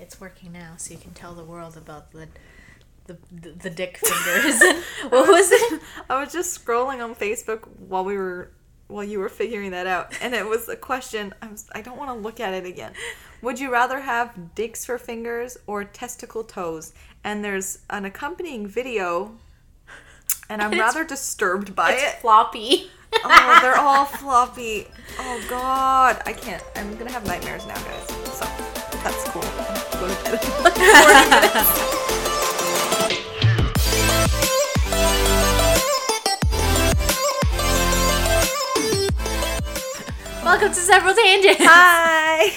[0.00, 2.28] It's working now, so you can tell the world about the
[3.06, 4.60] the the, the dick fingers.
[5.08, 5.80] what was it?
[6.10, 8.50] I was just scrolling on Facebook while we were
[8.88, 11.32] while you were figuring that out, and it was a question.
[11.40, 12.92] I was I don't want to look at it again.
[13.42, 16.92] Would you rather have dicks for fingers or testicle toes?
[17.22, 19.36] And there's an accompanying video,
[20.50, 22.18] and I'm rather disturbed by It's it.
[22.20, 22.90] floppy.
[23.24, 24.88] Oh, they're all floppy.
[25.18, 26.62] Oh God, I can't.
[26.76, 28.08] I'm gonna have nightmares now, guys.
[28.36, 28.53] So.
[30.08, 30.44] Bed.
[30.44, 31.90] in like 40 minutes.
[40.44, 41.64] Welcome to Several Tangents.
[41.64, 42.52] Hi.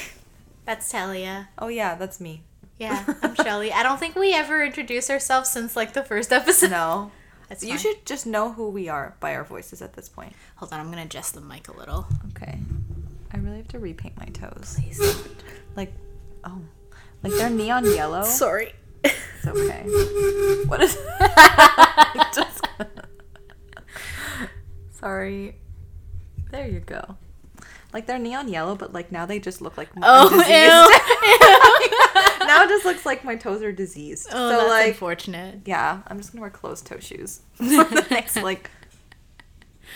[0.65, 1.49] That's Talia.
[1.57, 2.43] Oh yeah, that's me.
[2.77, 3.71] Yeah, I'm Shelley.
[3.71, 6.71] I don't think we ever introduced ourselves since like the first episode.
[6.71, 7.11] No.
[7.49, 7.77] That's you fine.
[7.79, 10.33] should just know who we are by our voices at this point.
[10.57, 12.05] Hold on, I'm gonna adjust the mic a little.
[12.31, 12.59] Okay.
[13.33, 14.77] I really have to repaint my toes.
[14.79, 15.01] Please.
[15.75, 15.93] Like,
[16.43, 16.61] oh,
[17.29, 18.23] like they're neon yellow.
[18.23, 18.73] Sorry.
[19.03, 19.83] It's okay.
[20.67, 20.95] What is?
[22.35, 22.65] Just-
[24.91, 25.55] Sorry.
[26.51, 27.17] There you go.
[27.93, 30.49] Like they're neon yellow, but like now they just look like Oh, diseased.
[32.41, 32.47] ew.
[32.47, 34.27] now it just looks like my toes are diseased.
[34.31, 35.61] Oh, so that's like, unfortunate.
[35.65, 38.69] yeah, I'm just gonna wear closed toe shoes for the next like,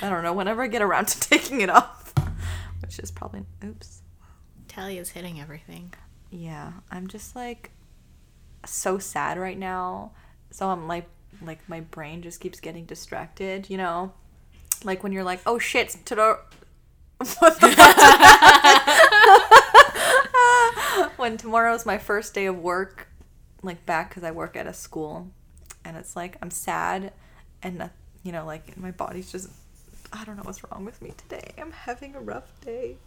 [0.02, 2.14] I don't know, whenever I get around to taking it off,
[2.82, 4.02] which is probably oops.
[4.68, 5.94] Talia's hitting everything.
[6.32, 7.72] Yeah, I'm just like
[8.66, 10.12] so sad right now.
[10.50, 11.08] So I'm like
[11.42, 14.14] like my brain just keeps getting distracted, you know?
[14.84, 16.16] Like when you're like, "Oh shit, to
[17.40, 17.68] what the
[21.02, 21.12] fuck?
[21.20, 23.08] when tomorrow's my first day of work,
[23.62, 25.30] like back cuz I work at a school,
[25.86, 27.14] and it's like I'm sad
[27.62, 27.90] and
[28.24, 29.50] you know, like my body's just
[30.14, 31.54] I don't know what's wrong with me today.
[31.58, 32.98] I'm having a rough day.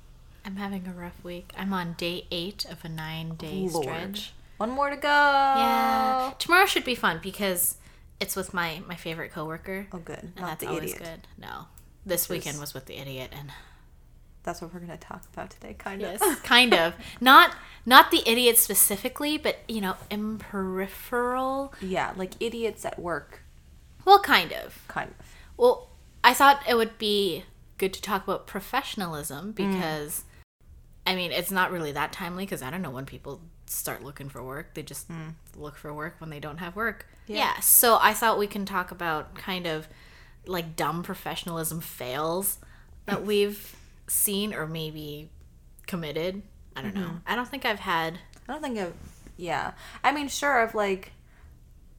[0.45, 1.53] I'm having a rough week.
[1.57, 3.85] I'm on day eight of a nine day Lord.
[3.85, 4.33] stretch.
[4.59, 5.09] One more to go.
[5.09, 6.33] Yeah.
[6.39, 7.77] Tomorrow should be fun because
[8.21, 9.87] it's with my my favorite coworker.
[9.93, 10.19] Oh, good.
[10.19, 11.03] and Not that's the always idiot.
[11.03, 11.29] good.
[11.45, 11.67] No.
[12.07, 13.51] This Which weekend is- was with the idiot and
[14.43, 16.21] That's what we're gonna talk about today, kind of.
[16.21, 16.95] yes, kind of.
[17.21, 21.73] Not not the idiot specifically, but you know, in peripheral.
[21.81, 23.41] yeah, like idiots at work,
[24.05, 24.83] Well, kind of.
[24.89, 25.27] kind of.
[25.57, 25.89] Well,
[26.23, 27.45] I thought it would be
[27.79, 29.55] good to talk about professionalism mm.
[29.55, 30.25] because,
[31.07, 34.29] I mean, it's not really that timely because I don't know when people start looking
[34.29, 34.75] for work.
[34.75, 35.31] They just hmm.
[35.57, 37.07] look for work when they don't have work.
[37.27, 37.37] Yeah.
[37.37, 37.61] Yeah.
[37.61, 39.89] So I thought we can talk about kind of
[40.47, 42.59] like dumb professionalism fails
[43.07, 43.77] that we've
[44.07, 45.31] seen or maybe
[45.87, 46.43] committed.
[46.77, 47.03] I don't know.
[47.03, 47.17] Mm-hmm.
[47.27, 48.19] I don't think I've had.
[48.49, 48.95] I don't think I've.
[49.37, 49.73] Yeah,
[50.03, 50.61] I mean, sure.
[50.61, 51.13] I've like,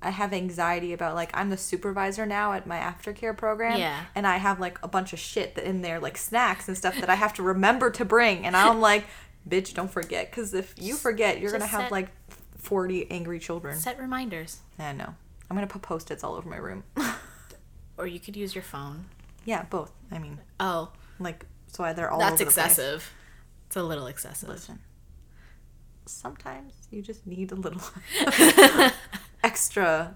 [0.06, 3.80] I have anxiety about like I'm the supervisor now at my aftercare program.
[3.80, 4.06] Yeah.
[4.16, 6.96] and I have like a bunch of shit that in there, like snacks and stuff
[7.00, 9.06] that I have to remember to bring, and I'm like,
[9.50, 12.10] bitch, don't forget, because if you forget, you're gonna Just have set- like
[12.58, 13.78] forty angry children.
[13.78, 14.60] Set reminders.
[14.80, 15.16] I know.
[15.50, 16.84] I'm gonna put post-its all over my room.
[17.98, 19.06] Or you could use your phone.
[19.46, 19.92] yeah, both.
[20.12, 22.58] I mean, Oh, like so they're all that's over the place.
[22.58, 23.14] excessive.
[23.68, 24.50] It's a little excessive.
[24.50, 24.80] Listen,
[26.06, 27.82] sometimes you just need a little
[29.46, 30.16] extra.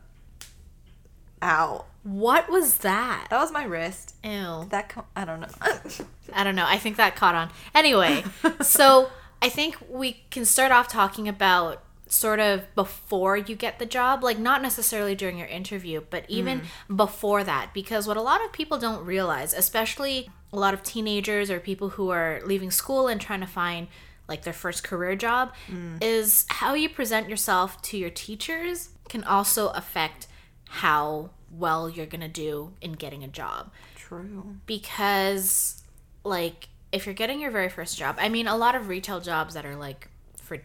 [1.42, 1.86] out.
[2.04, 3.28] What was that?
[3.30, 4.16] That was my wrist.
[4.24, 4.66] Ew.
[4.70, 5.48] That co- I don't know.
[6.34, 6.66] I don't know.
[6.68, 7.50] I think that caught on.
[7.76, 8.24] Anyway,
[8.62, 9.10] so
[9.42, 14.24] I think we can start off talking about sort of before you get the job,
[14.24, 16.98] like not necessarily during your interview, but even mm.
[16.98, 17.72] before that.
[17.74, 21.90] Because what a lot of people don't realize, especially a lot of teenagers or people
[21.90, 23.88] who are leaving school and trying to find
[24.28, 26.02] like their first career job, mm.
[26.02, 30.28] is how you present yourself to your teachers can also affect
[30.70, 34.56] how well you're going to do in getting a job True.
[34.66, 35.82] because
[36.24, 39.54] like if you're getting your very first job i mean a lot of retail jobs
[39.56, 40.10] that are like
[40.42, 40.58] for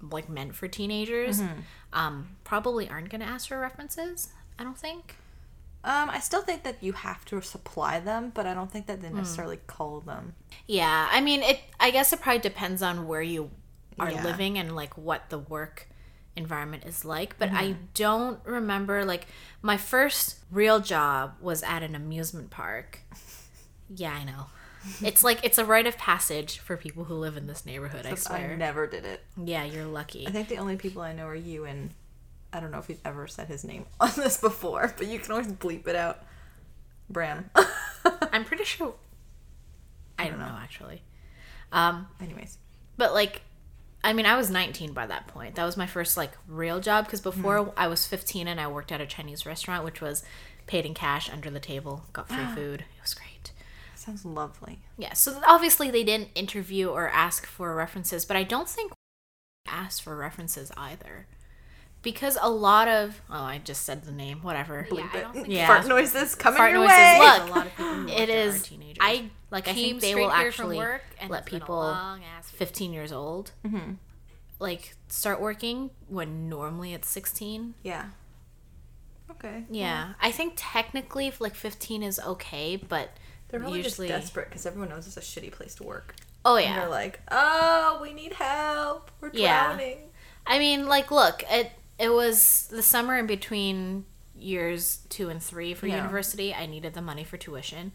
[0.00, 1.42] like meant for teenagers
[1.92, 4.28] um probably aren't going to ask for references
[4.58, 5.16] i don't think
[5.84, 9.00] Um, I still think that you have to supply them, but I don't think that
[9.00, 10.34] they necessarily call them.
[10.66, 13.50] yeah i mean it i guess it probably depends on where you
[13.98, 14.24] are Yeah.
[14.24, 15.88] living and like what the work
[16.38, 19.26] environment is like but i don't remember like
[19.60, 23.00] my first real job was at an amusement park
[23.94, 24.46] yeah i know
[25.02, 28.14] it's like it's a rite of passage for people who live in this neighborhood i
[28.14, 29.20] swear I never did it.
[29.44, 30.26] Yeah, you're lucky.
[30.26, 31.90] I think the only people I know are you and
[32.52, 35.32] I don't know if you've ever said his name on this before, but you can
[35.32, 36.22] always bleep it out.
[37.10, 37.50] Bram.
[38.32, 38.94] I'm pretty sure.
[40.18, 41.02] I don't know actually.
[41.72, 42.58] Um, Anyways.
[42.96, 43.42] but like,
[44.04, 45.56] I mean, I was 19 by that point.
[45.56, 48.92] That was my first like real job because before I was 15 and I worked
[48.92, 50.22] at a Chinese restaurant, which was
[50.66, 52.80] paid in cash under the table, got free food.
[52.96, 53.52] It was great.
[53.96, 54.78] Sounds lovely.
[54.96, 58.92] Yeah, so obviously they didn't interview or ask for references, but I don't think
[59.66, 61.26] ask for references either.
[62.00, 64.86] Because a lot of oh, I just said the name, whatever.
[64.88, 66.96] Bleep I don't think- Mm, Fart noises coming Fart your noises.
[66.96, 67.18] way.
[67.18, 68.62] Look, a lot of people who work it there are is.
[68.62, 68.98] teenagers.
[69.00, 69.68] I like.
[69.68, 73.52] I think they will actually work, and let it's been a people 15 years old,
[73.64, 73.92] Mm-hmm.
[74.58, 77.74] like start working when normally it's 16.
[77.82, 78.06] Yeah.
[79.30, 79.64] Okay.
[79.70, 83.10] Yeah, I think technically like 15 is okay, but
[83.48, 86.14] They're probably usually just desperate because everyone knows it's a shitty place to work.
[86.44, 86.80] oh And yeah.
[86.80, 89.10] they're like, oh, we need help.
[89.20, 89.66] We're Yeah.
[89.66, 89.98] drowning.
[90.46, 94.06] I mean, like, look, it it was the summer in between
[94.40, 95.96] years two and three for Yeah.
[95.96, 96.54] university.
[96.54, 97.92] I needed the money for tuition.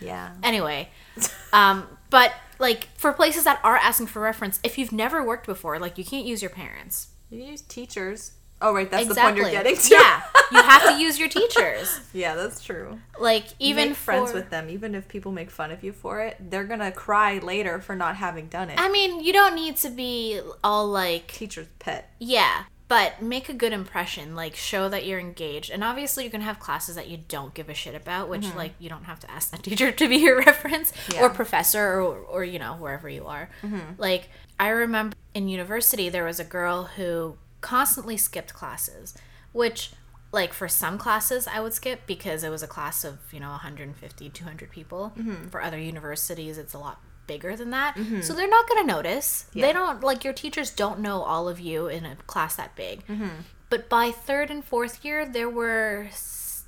[0.00, 0.30] Yeah.
[0.42, 0.88] Anyway,
[1.52, 5.78] um, but like for places that are asking for reference, if you've never worked before,
[5.78, 7.08] like you can't use your parents.
[7.30, 8.32] You can use teachers.
[8.64, 8.88] Oh, right.
[8.88, 9.88] That's the point you're getting to.
[9.92, 11.98] Yeah, you have to use your teachers.
[12.12, 13.00] yeah, that's true.
[13.18, 16.36] Like even friends with them, even if people make fun of you for it.
[16.38, 18.78] They're gonna cry later for not having done it.
[18.78, 22.10] I mean, you don't need to be all like Teacher's pet.
[22.20, 22.62] Yeah,
[22.92, 24.34] but make a good impression.
[24.36, 27.70] Like show that you're engaged, and obviously you're gonna have classes that you don't give
[27.70, 28.58] a shit about, which mm-hmm.
[28.58, 31.22] like you don't have to ask that teacher to be your reference Yeah.
[31.22, 33.48] or professor or or you know wherever you are.
[33.62, 33.94] Mm-hmm.
[33.96, 34.28] Like
[34.60, 39.14] I remember in university there was a girl who constantly skipped classes,
[39.52, 39.92] which
[40.30, 43.52] like for some classes I would skip because it was a class of you know
[43.52, 45.14] 150 200 people.
[45.18, 45.48] Mm-hmm.
[45.48, 47.00] For other universities it's a lot
[47.32, 47.96] bigger than that.
[47.96, 48.36] So mm-hmm.
[48.36, 49.46] they're not going to notice.
[49.54, 53.06] They don't like your teachers don't know all of you in a class that big.
[53.06, 53.28] Mm-hmm.
[53.70, 56.08] But by third and fourth year, there were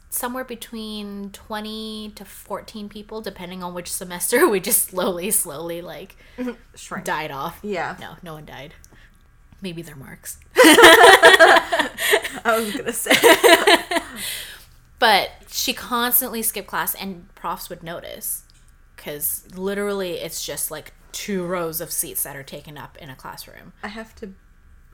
[0.09, 4.49] somewhere between 20 to 14 people, depending on which semester.
[4.55, 6.53] We just slowly, slowly like mm-hmm.
[6.75, 7.05] Shrink.
[7.05, 7.59] died off.
[7.63, 7.97] Yeah.
[8.01, 8.75] No, no one died.
[9.61, 10.39] Maybe they're marks.
[10.57, 11.91] I
[12.45, 13.13] was gonna say.
[15.01, 18.45] But she constantly skipped class, and profs would notice
[19.05, 23.15] because literally it's just like two rows of seats that are taken up in a
[23.15, 23.73] classroom.
[23.83, 24.33] I have to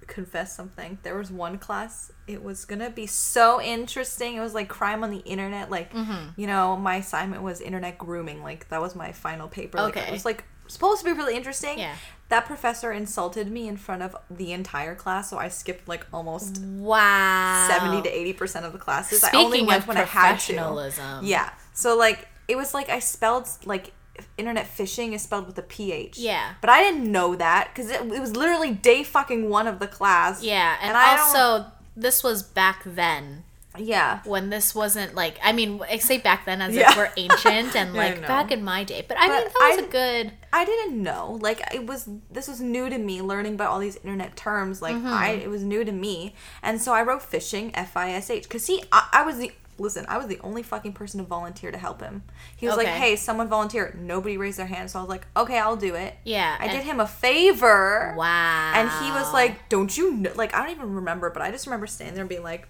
[0.07, 0.99] confess something.
[1.05, 2.11] There was one class.
[2.27, 4.35] It was gonna be so interesting.
[4.35, 5.71] It was like crime on the internet.
[5.71, 6.31] Like, Mm-hmm.
[6.41, 8.43] you know, my assignment was internet grooming.
[8.43, 9.79] Like that was my final paper.
[9.79, 10.09] Like, Okay.
[10.09, 11.79] it was like supposed to be really interesting.
[11.79, 11.95] Yeah.
[12.29, 16.61] That professor insulted me in front of the entire class, so I skipped like almost
[16.63, 17.67] Wow.
[17.71, 19.23] seventy to eighty percent of the classes.
[19.25, 21.21] I only went when I had to.
[21.23, 21.51] Yeah.
[21.73, 23.93] So like it was like I spelled like
[24.37, 26.19] internet phishing is spelled with a ph.
[26.19, 26.55] Yeah.
[26.61, 29.87] But I didn't know that because it, it was literally day fucking one of the
[29.87, 30.43] class.
[30.43, 31.67] Yeah, and, I don't- also
[31.97, 33.45] this was back then
[33.79, 34.21] yeah.
[34.25, 36.91] when this wasn't like I mean I say back then as Yeah.
[36.91, 39.79] if we're ancient and like back in my day, but I mean But that was
[39.85, 41.39] I- a good I didn't know.
[41.41, 44.83] Like it was this was new to me learning about all these internet terms.
[44.83, 45.07] Like Mm-hmm.
[45.07, 46.35] I it was new to me.
[46.63, 49.53] And so I wrote phishing F I S H cuz see, I, I was the
[49.81, 52.23] listen, I was the only fucking person to volunteer to help him.
[52.57, 55.59] He was like, "Hey, someone volunteer." Nobody raised their hand, so I was like, "Okay,
[55.59, 58.15] I'll do it." Yeah, I did him a favor.
[58.17, 58.73] wow.
[58.75, 61.67] And he was like, "Don't you know?" Like I don't even remember, but I just
[61.67, 62.69] remember standing there and being like,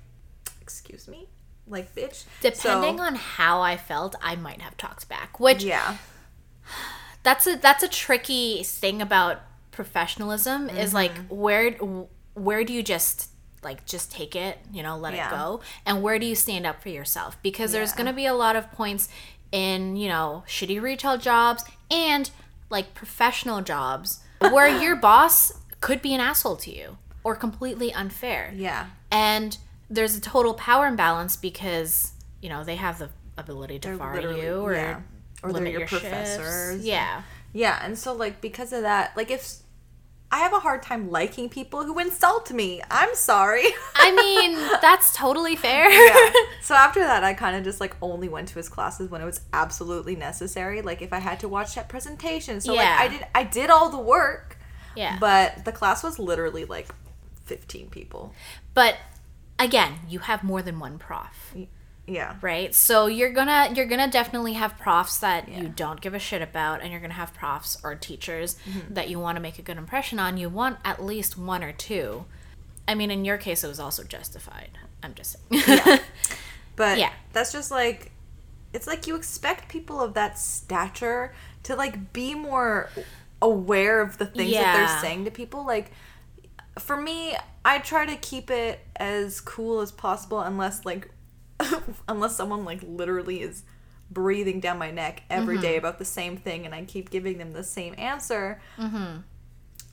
[0.60, 1.28] "Excuse me."
[1.66, 2.24] Like, bitch.
[2.40, 5.98] depending So- on how I felt, I might have talked back, which Yeah.
[7.22, 9.40] that's a that's a tricky thing about
[9.70, 11.34] professionalism is like Mm-hmm.
[11.36, 11.70] where
[12.34, 13.29] where do you just
[13.62, 15.28] like just take it you know let Yeah.
[15.28, 17.96] it go and where do you stand up for yourself because there's Yeah.
[17.96, 19.08] going to be a lot of points
[19.52, 22.30] in you know shitty retail jobs and
[22.70, 28.52] like professional jobs where your boss could be an asshole to you or completely unfair
[28.54, 28.86] Yeah.
[29.10, 29.58] and
[29.90, 34.54] there's a total power imbalance because you know they have the ability to fire you
[34.60, 35.00] or yeah.
[35.42, 36.04] Or they're limit your your shifts.
[36.08, 36.84] professors.
[36.84, 39.54] yeah Yeah, and so like because of that, like if
[40.32, 42.80] I have a hard time liking people who insult me.
[42.90, 43.64] I'm sorry.
[43.96, 45.90] I mean, that's totally fair.
[45.90, 46.30] yeah.
[46.62, 49.24] So after that, I kind of just like only went to his classes when it
[49.24, 50.82] was absolutely necessary.
[50.82, 52.60] Like if I had to watch that presentation.
[52.60, 52.80] So Yeah.
[52.82, 54.56] like I did I did all the work,
[54.94, 55.16] Yeah.
[55.18, 56.88] but the class was literally like
[57.46, 58.32] 15 people.
[58.74, 58.96] But
[59.58, 61.54] again, you have more than one prof,
[62.10, 62.34] Yeah.
[62.42, 62.74] right?
[62.74, 65.60] So you're gonna you're gonna definitely have profs that Yeah.
[65.62, 68.94] you don't give a shit about, and you're gonna have profs or teachers Mm-hmm.
[68.94, 70.36] that you want to make a good impression on.
[70.36, 72.24] You want at least one or two.
[72.88, 74.70] I mean, in your case, it was also justified.
[75.02, 76.00] I'm just saying.
[76.76, 77.12] But Yeah.
[77.32, 78.10] that's just like
[78.72, 82.88] it's like you expect people of that stature to like be more
[83.42, 85.66] aware of the things that they're saying to people.
[85.66, 85.90] Like
[86.78, 91.10] for me, I try to keep it as cool as possible unless like
[92.08, 93.62] unless someone like literally is
[94.10, 95.62] breathing down my neck every Mm-hmm.
[95.62, 98.60] day about the same thing and I keep giving them the same answer.
[98.78, 99.18] Mm-hmm.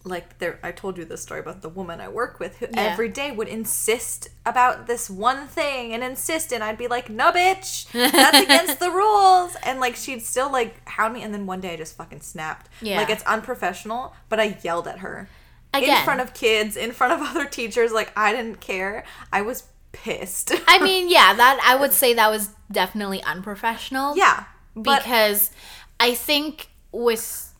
[0.04, 2.82] Like there, I told you this story about the woman I work with who Yeah.
[2.82, 7.32] every day would insist about this one thing and insist, and I'd be like, "No,
[7.34, 11.60] bitch, that's against the rules." And like she'd still like hound me, and then one
[11.60, 12.70] day I just fucking snapped.
[12.82, 12.98] Yeah.
[12.98, 15.28] Like it's unprofessional, but I yelled at her.
[15.74, 17.92] in front of kids, in front of other teachers.
[17.92, 19.04] Like I didn't care.
[19.34, 20.52] I was pissed.
[20.68, 24.16] I mean, yeah, that I would say that was definitely unprofessional.
[24.18, 24.44] yeah,
[24.80, 25.52] because
[26.00, 27.54] I think with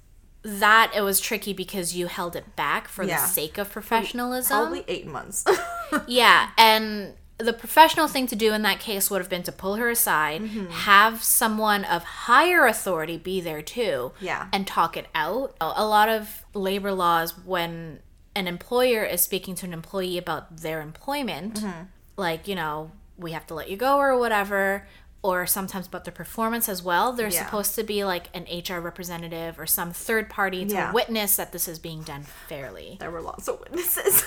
[0.44, 3.22] that it was tricky because you held it back for Yeah.
[3.22, 4.58] the sake of professionalism.
[4.58, 5.44] probably eight months.
[6.08, 9.76] Yeah, and the professional thing to do in that case would have been to pull
[9.76, 10.70] her aside, Mm-hmm.
[10.72, 14.48] have someone of higher authority be there too, Yeah.
[14.52, 15.56] and talk it out.
[15.62, 18.00] A lot of labor laws, when
[18.36, 21.84] an employer is speaking to an employee about their employment, Mm-hmm.
[22.18, 24.88] Like, you know, we have to let you go or whatever.
[25.24, 27.12] Or sometimes about their performance as well.
[27.12, 27.46] There's Yeah.
[27.46, 30.92] supposed to be like an HR representative or some third party to Yeah.
[30.94, 32.98] witness that this is being done fairly.
[33.00, 34.24] there were lots of witnesses.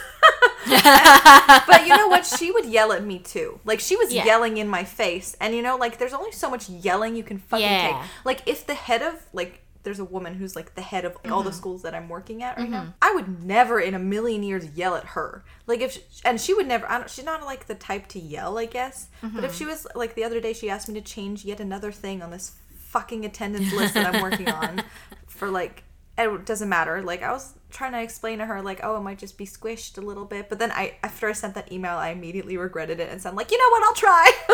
[0.66, 2.26] but you know what?
[2.26, 3.61] She would yell at me too.
[3.64, 4.25] Like she was Yeah.
[4.25, 7.38] yelling in my face, and you know, like there's only so much yelling you can
[7.38, 7.97] fucking take.
[8.25, 9.62] Like if the head of like.
[9.82, 11.49] There's a woman who's like the head of all Mm-hmm.
[11.49, 12.94] the schools that I'm working at right now.
[13.00, 15.44] I would never in a million years yell at her.
[15.66, 16.90] Like if, she, and she would never.
[16.90, 19.08] I don't, she's not like the type to yell, I guess.
[19.20, 19.44] But Mm-hmm.
[19.44, 22.22] if she was like the other day, she asked me to change yet another thing
[22.22, 24.82] on this fucking attendance list that I'm working on
[25.28, 25.84] for like
[26.18, 27.00] it doesn't matter.
[27.02, 29.96] Like I was trying to explain to her, like, oh, it might just be squished
[29.96, 30.50] a little bit.
[30.50, 33.50] But then I, after I sent that email, I immediately regretted it and said, like,
[33.50, 33.82] you know what?
[33.84, 34.30] I'll try.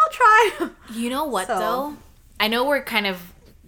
[0.00, 0.70] I'll try.
[0.92, 1.96] You know what So- though?
[2.40, 3.20] I know we're kind of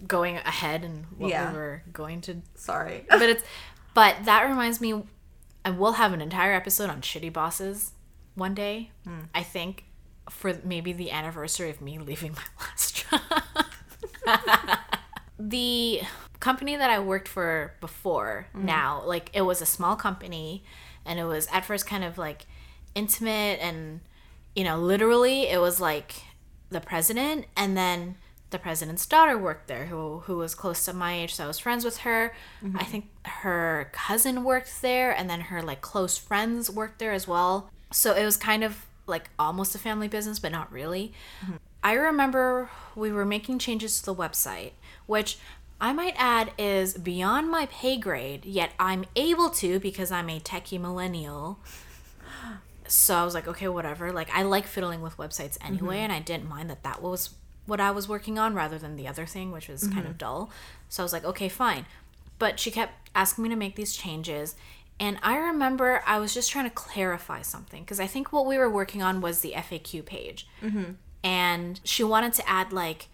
[0.05, 1.51] going ahead and what Yeah.
[1.51, 3.05] we were going to Sorry.
[3.09, 3.43] but it's
[3.93, 5.03] but that reminds me
[5.65, 7.93] and we'll have an entire episode on shitty bosses
[8.35, 8.91] one day.
[9.05, 9.21] Hmm.
[9.33, 9.85] I think
[10.29, 13.21] for maybe the anniversary of me leaving my last job.
[15.39, 16.01] the
[16.39, 20.63] company that I worked for before now, like it was a small company
[21.05, 22.45] and it was at first kind of like
[22.95, 24.01] intimate and
[24.55, 26.13] you know, literally it was like
[26.69, 28.15] the president and then
[28.49, 31.59] the president's daughter worked there who who was close to my age so I was
[31.59, 32.33] friends with her.
[32.63, 32.77] Mm-hmm.
[32.77, 37.27] I think her cousin worked there and then her like close friends worked there as
[37.27, 37.69] well.
[37.91, 41.13] So it was kind of like almost a family business but not really.
[41.43, 41.55] Mm-hmm.
[41.83, 44.71] I remember we were making changes to the website,
[45.05, 45.37] which
[45.79, 50.39] I might add is beyond my pay grade, yet I'm able to because I'm a
[50.39, 51.59] techie millennial.
[52.87, 54.11] So I was like, okay, whatever.
[54.11, 56.03] Like, I like fiddling with websites anyway, mm-hmm.
[56.05, 57.31] and I didn't mind that that was
[57.67, 60.17] what I was working on rather than the other thing, which was kind of mm-hmm.
[60.17, 60.49] dull.
[60.89, 61.85] So I was like, okay, fine.
[62.39, 64.55] But she kept asking me to make these changes.
[64.99, 68.57] And I remember I was just trying to clarify something because I think what we
[68.57, 70.47] were working on was the FAQ page.
[70.63, 70.93] Mm-hmm.
[71.23, 73.07] And she wanted to add, like,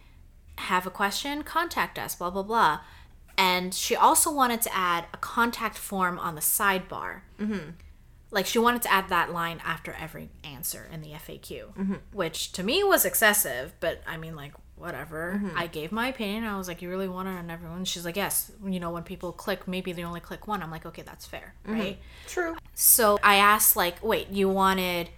[0.58, 2.82] have a question, contact us, blah, blah, blah.
[3.38, 7.22] And she also wanted to add a contact form on the sidebar.
[7.40, 7.72] Mm-hmm.
[8.34, 11.94] Like, she wanted to add that line after every answer in the FAQ, mm-hmm.
[12.12, 15.36] which to me was excessive, but I mean, like, whatever.
[15.36, 15.58] Mm-hmm.
[15.58, 16.44] I gave my opinion.
[16.44, 17.86] I was like, You really want it on everyone?
[17.86, 18.52] She's like, Yes.
[18.66, 20.62] You know, when people click, maybe they only click one.
[20.62, 21.80] I'm like, Okay, that's fair, mm-hmm.
[21.80, 22.00] right?
[22.28, 22.58] True.
[22.74, 25.10] So I asked, like, wait, you wanted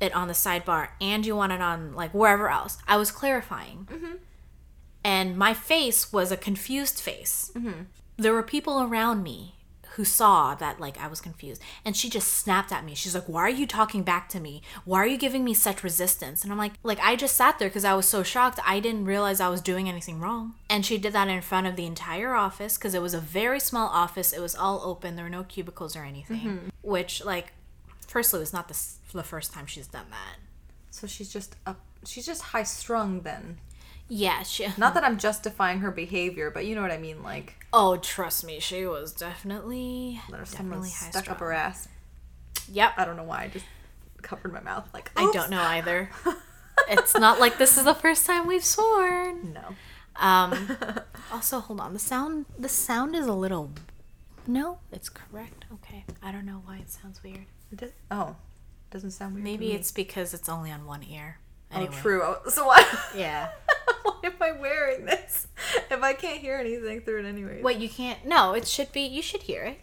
[0.00, 2.78] it on the sidebar and you want it on, like, wherever else.
[2.88, 3.88] I was clarifying.
[5.04, 7.52] And my face was a confused face.
[8.16, 9.54] There were people around me
[9.94, 11.62] who saw that, like, I was confused.
[11.84, 12.94] And she just snapped at me.
[12.94, 14.60] She's like, why are you talking back to me?
[14.84, 16.42] Why are you giving me such resistance?
[16.42, 18.58] And I'm like, like, I just sat there because I was so shocked.
[18.66, 20.54] I didn't realize I was doing anything wrong.
[20.68, 23.60] And she did that in front of the entire office because it was a very
[23.60, 24.32] small office.
[24.32, 25.14] It was all open.
[25.14, 26.40] There were no cubicles or anything.
[26.40, 26.68] Mm-hmm.
[26.82, 27.52] Which, like,
[28.08, 28.76] firstly, was not the,
[29.12, 30.38] the first time she's done that.
[30.90, 31.80] So she's just up.
[32.04, 33.58] She's just high strung then.
[34.08, 34.66] Yeah, she.
[34.76, 37.22] Not that I'm justifying her behavior, but you know what I mean.
[37.22, 41.88] Like Oh, trust me, she was definitely definitely high stuck up her ass.
[42.70, 43.44] Yep, I don't know why.
[43.44, 43.64] I just
[44.22, 44.88] covered my mouth.
[44.94, 46.10] Like I don't know either.
[46.88, 49.54] it's not like this is the first time we've sworn.
[49.54, 49.74] No.
[50.16, 50.76] Um.
[51.32, 51.92] also, hold on.
[51.92, 52.46] The sound.
[52.58, 53.70] The sound is a little.
[54.46, 55.64] No, it's correct.
[55.72, 56.04] Okay.
[56.22, 57.46] I don't know why it sounds weird.
[57.72, 58.36] It does, oh,
[58.90, 59.44] doesn't sound weird.
[59.44, 61.38] Maybe it's because it's only on one ear.
[61.74, 61.94] Oh, anyway.
[61.96, 62.22] Oh, true.
[62.22, 62.84] Oh, So why?
[63.16, 63.48] Yeah.
[64.02, 65.46] why am I wearing this
[65.90, 67.60] if I can't hear anything through it anyway?
[67.62, 68.24] Wait, you can't.
[68.26, 69.02] No, it should be.
[69.02, 69.80] You should hear it.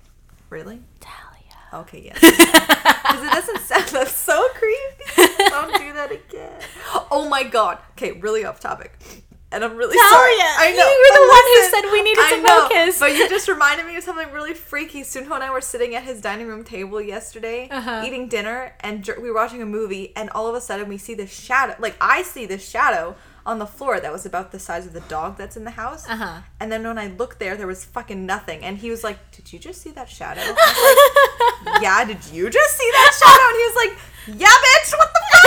[0.50, 0.81] really?
[1.00, 1.81] Talia.
[1.86, 2.19] Okay, yes.
[3.12, 5.33] Because it doesn't sound that's so creepy.
[5.50, 6.62] Don't do that again.
[7.12, 7.79] Oh my god.
[7.91, 8.93] Okay, really off topic.
[9.53, 10.34] And I'm really sorry.
[10.39, 10.88] I know.
[10.88, 13.00] you were the one who said we needed I to know, focus.
[13.00, 15.01] But you just reminded me of something really freaky.
[15.01, 18.03] Sunho and I were sitting at his dining room table yesterday, Uh-huh.
[18.05, 21.13] eating dinner, and we were watching a movie, and all of a sudden we see
[21.15, 21.75] this shadow.
[21.79, 23.15] Like, I see this shadow
[23.46, 26.08] on the floor that was about the size of the dog that's in the house.
[26.08, 26.41] Uh-huh.
[26.60, 28.63] And then when I looked there, there was fucking nothing.
[28.63, 30.41] And he was like, Did you just see that shadow?
[31.65, 33.48] Like, yeah, did you just see that shadow?
[33.50, 33.93] And he was like,
[34.41, 35.40] Yeah, bitch, what the fuck?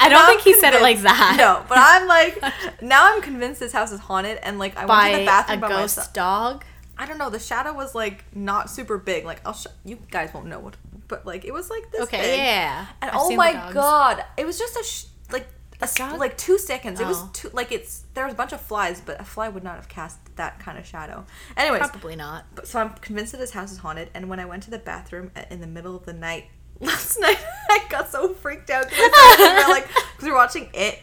[0.00, 1.36] I don't think he said it like convinced- that.
[1.38, 2.42] No, but I'm like,
[2.82, 5.60] now I'm convinced this house is haunted, and like I went to the bathroom a
[5.62, 6.12] by ghost myself.
[6.14, 6.64] dog.
[7.00, 7.30] I don't know.
[7.30, 9.24] The shadow was like not super big.
[9.24, 12.20] Like I'll show you guys won't know what, but like it was like this Okay,
[12.20, 12.38] big.
[12.38, 12.86] yeah.
[13.00, 15.46] And I've oh my god, it was just a sh- like
[15.80, 16.98] a like two seconds.
[16.98, 17.30] It was Oh.
[17.32, 19.88] two like it's there was a bunch of flies, but a fly would not have
[19.88, 21.24] cast that kind of shadow.
[21.56, 22.46] Anyways, Probably not.
[22.56, 24.10] but, so I'm convinced that his house is haunted.
[24.12, 26.46] And when I went to the bathroom uh, in the middle of the night
[26.86, 27.38] last night,
[27.70, 30.98] I got so freaked out because we were like because we were watching it,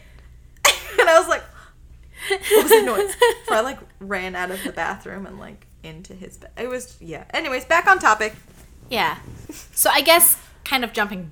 [1.00, 1.44] and I was like,
[2.30, 3.14] what was the noise?
[3.48, 6.52] So I like ran out of the bathroom and like into his bed.
[6.58, 7.26] It was yeah.
[7.32, 8.34] Anyways, back on topic.
[8.90, 9.18] Yeah.
[9.74, 11.32] So I guess kind of jumping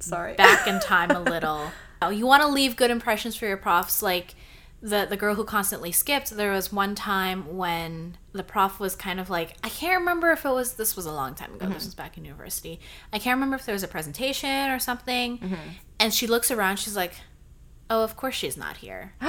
[0.00, 0.34] Sorry.
[0.34, 1.70] back in time a little.
[2.02, 4.02] Oh, You want to leave good impressions for your profs.
[4.02, 4.34] Like
[4.82, 6.30] the the girl who constantly skipped.
[6.30, 10.44] There was one time when the prof was kind of like I can't remember if
[10.44, 11.66] it was this was a long time ago.
[11.66, 11.86] This mm-hmm.
[11.86, 12.80] was back in university.
[13.12, 15.38] I can't remember if there was a presentation or something.
[15.38, 15.54] Mm-hmm.
[15.98, 16.78] And she looks around.
[16.78, 17.14] She's like,
[17.90, 19.14] "Oh, of course she's not here."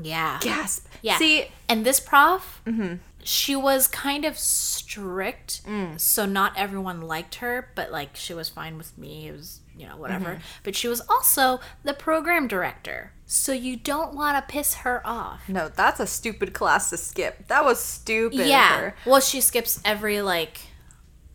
[0.00, 0.38] yeah.
[0.40, 0.86] Gasp.
[1.02, 1.18] Yeah.
[1.18, 2.96] See, And this prof, mm-hmm.
[3.22, 5.98] she was kind of strict, mm.
[5.98, 9.28] so not everyone liked her, but like she was fine with me.
[9.28, 10.40] It was, you know, whatever.
[10.62, 15.48] But she was also the program director, so you don't want to piss her off.
[15.48, 17.48] no, that's a stupid class to skip.
[17.48, 18.40] That was stupid.
[18.40, 18.92] of Yeah.
[19.06, 20.60] Well, she skips every like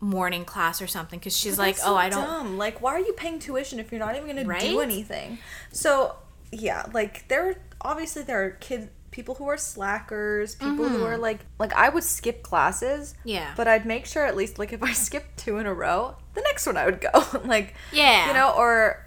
[0.00, 2.22] morning class or something because she's like, oh, I don't.
[2.24, 2.56] Dumb.
[2.58, 5.38] Like, why are you paying tuition if you're not even going to do anything?
[5.72, 6.14] So,
[6.52, 7.56] yeah, like there.
[7.80, 12.04] Obviously, there are kids, people who are slackers, people who are like, like I would
[12.04, 13.14] skip classes.
[13.20, 13.28] Mm-hmm.
[13.28, 13.54] Yeah.
[13.56, 16.42] But I'd make sure at least, like, if I skipped two in a row, the
[16.42, 17.10] next one I would go.
[17.44, 18.28] like, Yeah.
[18.28, 19.04] you know, or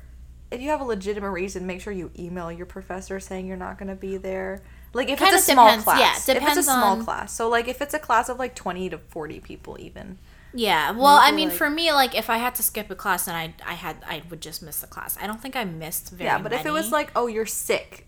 [0.51, 3.77] if you have a legitimate reason, make sure you email your professor saying you're not
[3.77, 4.61] going to be there.
[4.93, 7.33] Like if Kinda it's a small depends- yeah, class, if it's a small on- class,
[7.33, 10.17] so like if it's a class of like twenty to forty people, even
[10.53, 10.91] Yeah.
[10.91, 13.37] Well, I mean, like- for me, like if I had to skip a class and
[13.37, 15.17] I, I had, I would just miss the class.
[15.21, 16.27] I don't think I missed very.
[16.29, 18.05] Yeah, but if it was like, oh, you're sick,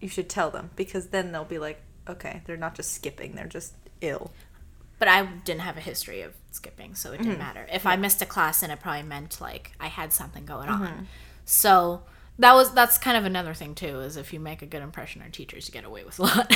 [0.00, 3.46] you should tell them because then they'll be like, okay, they're not just skipping, they're
[3.46, 4.32] just ill.
[4.98, 7.38] but I didn't have a history of skipping, so it didn't Mm-hmm.
[7.38, 7.66] matter.
[7.72, 10.82] If I missed a class, then it probably meant like I had something going Mm-hmm.
[10.82, 11.06] on.
[11.50, 12.02] So
[12.38, 14.00] that was that's kind of another thing too.
[14.00, 16.50] Is if you make a good impression on teachers, you get away with a lot.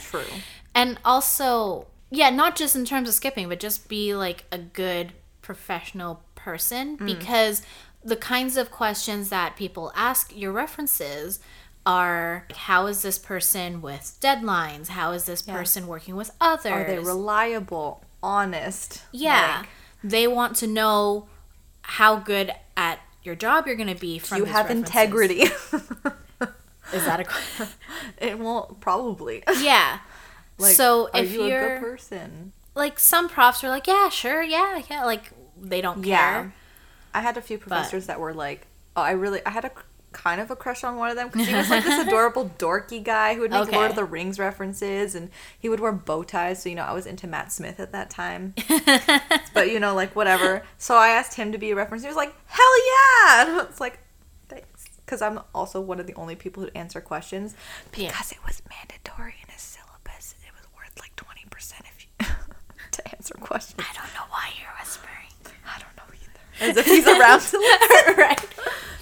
[0.00, 0.22] True.
[0.74, 5.12] and also, yeah, not just in terms of skipping, but just be like a good
[5.42, 7.06] professional person Mm.
[7.06, 7.62] because
[8.04, 11.40] the kinds of questions that people ask your references
[11.84, 14.88] are how is this person with deadlines?
[14.88, 16.72] How is this person working with others?
[16.72, 19.02] Are they reliable, honest?
[19.10, 19.58] Yeah.
[19.60, 19.68] Like,
[20.04, 21.28] they want to know
[21.82, 24.88] how good at your job you're going to be from you have references.
[24.88, 25.40] integrity.
[26.92, 27.68] Is that a question?
[28.16, 29.44] it won't probably.
[29.60, 30.00] Yeah.
[30.60, 32.52] Like, so if you are a good person?
[32.74, 36.10] like some profs are like, yeah, sure, yeah, yeah, like they don't care.
[36.10, 36.32] Yeah.
[36.32, 36.54] care.
[37.14, 39.70] I had a few professors that were like, oh, I really, I had a
[40.18, 43.02] kind of a crush on one of them because he was like this adorable dorky
[43.02, 46.60] guy who would make Lord of the Rings references and he would wear bow ties.
[46.62, 48.54] So you know, I was into Matt Smith at that time.
[49.54, 50.62] but you know, like whatever.
[50.76, 52.02] So I asked him to be a reference.
[52.02, 53.44] He was like, hell yeah!
[53.58, 54.00] And it's like,
[54.48, 57.54] thanks, because I'm also one of the only people who answer questions
[57.96, 58.08] Yeah.
[58.08, 60.34] because it was mandatory in his syllabus.
[60.44, 62.26] It was worth like twenty percent if you
[62.90, 63.80] to answer questions.
[63.88, 65.30] I don't know why you're whispering.
[65.64, 66.70] I don't know either.
[66.70, 68.16] As if he's around to listen.
[68.16, 68.46] right.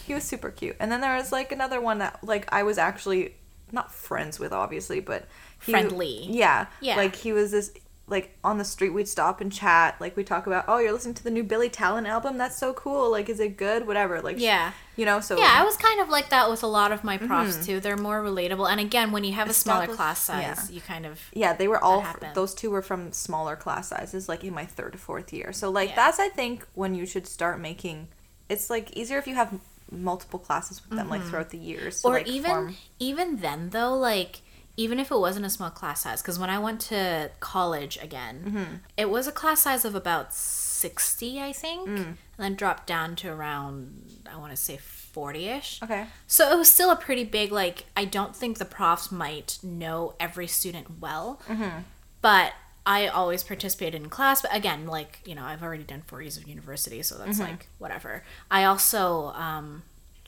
[0.07, 0.77] He was super cute.
[0.79, 3.35] And then there was like another one that like I was actually
[3.73, 5.27] not friends with, obviously, but
[5.65, 6.27] he, Friendly.
[6.31, 6.97] Yeah, Yeah.
[6.97, 7.73] Like he was this
[8.09, 9.97] like on the street we'd stop and chat.
[10.01, 12.39] Like we talk about, oh, you're listening to the new Billy Talent album.
[12.39, 13.11] That's so cool.
[13.11, 13.87] Like, is it good?
[13.87, 14.21] Whatever.
[14.23, 14.73] Like, Yeah.
[14.95, 15.19] you know.
[15.19, 17.27] So Yeah, I was kind of like that with a lot of my mm-hmm.
[17.27, 17.81] profs too.
[17.81, 18.71] They're more relatable.
[18.71, 20.75] And again, when you have a smaller class size, yeah.
[20.75, 22.35] you kind of Yeah, they were all happened.
[22.37, 25.53] those two were from smaller class sizes, like in my third or fourth year.
[25.53, 25.97] So like Yeah.
[25.97, 28.09] that's I think when you should start making.
[28.49, 29.59] It's like easier if you have
[29.91, 32.03] multiple classes with them like throughout the years.
[32.03, 34.43] to, or like, even form- even then though like
[34.79, 38.43] even if it wasn't a small class size because when i went to college again
[38.47, 38.75] Mm-hmm.
[38.97, 41.97] it was a class size of about 60 i think Mm.
[42.07, 44.77] and then dropped down to around i want to say
[45.15, 46.07] 40ish Okay.
[46.27, 50.15] so it was still a pretty big like i don't think the profs might know
[50.21, 51.79] every student well Mm-hmm.
[52.21, 52.53] but
[52.87, 56.37] i always participated in class but again like you know i've already done four years
[56.39, 57.51] of university so that's Mm-hmm.
[57.51, 59.83] like whatever i also um,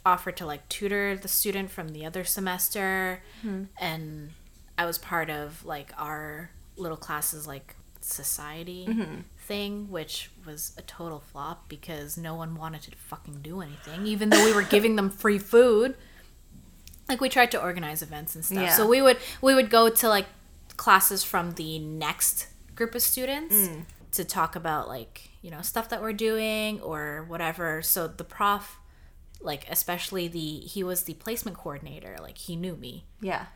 [0.04, 3.64] offered to like tutor the student from the other semester Mm-hmm.
[3.80, 4.30] and
[4.76, 9.20] i was part of like our little classes like society Mm-hmm.
[9.38, 14.30] thing which was a total flop because no one wanted to fucking do anything even
[14.30, 15.94] though we were giving them free food
[17.08, 18.72] like we tried to organize events and stuff Yeah.
[18.72, 20.26] so we would we would go to like
[20.78, 23.84] classes from the next group of students Mm.
[24.12, 28.78] to talk about like you know stuff that we're doing or whatever so the prof
[29.40, 33.46] like especially the he was the placement coordinator like he knew me Yeah.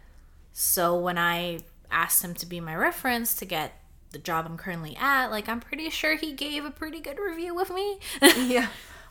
[0.53, 3.73] so when i asked him to be my reference to get
[4.13, 7.59] the job I'm currently at, like I'm pretty sure he gave a pretty good review
[7.59, 7.99] of me.
[8.23, 8.69] yeah.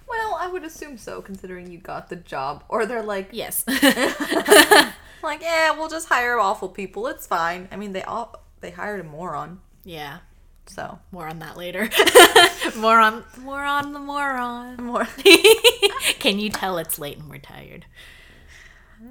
[0.08, 2.63] Well, I would assume so, considering you got the job.
[2.69, 3.63] Or they're like, yes.
[5.23, 7.07] like, yeah, we'll just hire awful people.
[7.07, 7.67] It's fine.
[7.71, 10.19] I mean, they all they hired a moron, yeah.
[10.67, 11.89] so More on that later.
[12.77, 14.84] more on more on the moron.
[14.84, 15.05] more.
[16.19, 17.86] Can you tell it's late and we're tired?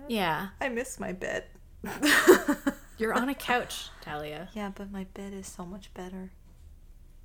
[0.09, 0.49] Yeah.
[0.61, 1.44] I miss my bed.
[2.99, 4.51] You're on a couch, Talia.
[4.53, 6.31] yeah, but my bed is so much better.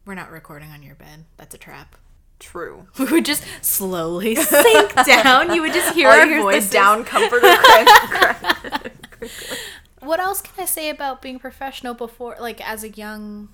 [0.05, 1.25] We're not recording on your bed.
[1.37, 1.95] That's a trap.
[2.39, 2.87] True.
[2.99, 5.53] We would just slowly sink down.
[5.53, 6.69] You would just hear All our voices.
[6.69, 7.47] down comforter.
[10.01, 13.49] What else can I say about being professional before, like as a young?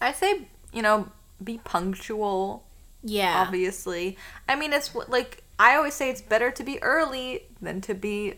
[0.00, 1.08] I say, you know,
[1.42, 2.64] be punctual.
[3.04, 3.42] Yeah.
[3.44, 4.16] obviously.
[4.48, 8.34] I mean, it's like I always say it's better to be early than to be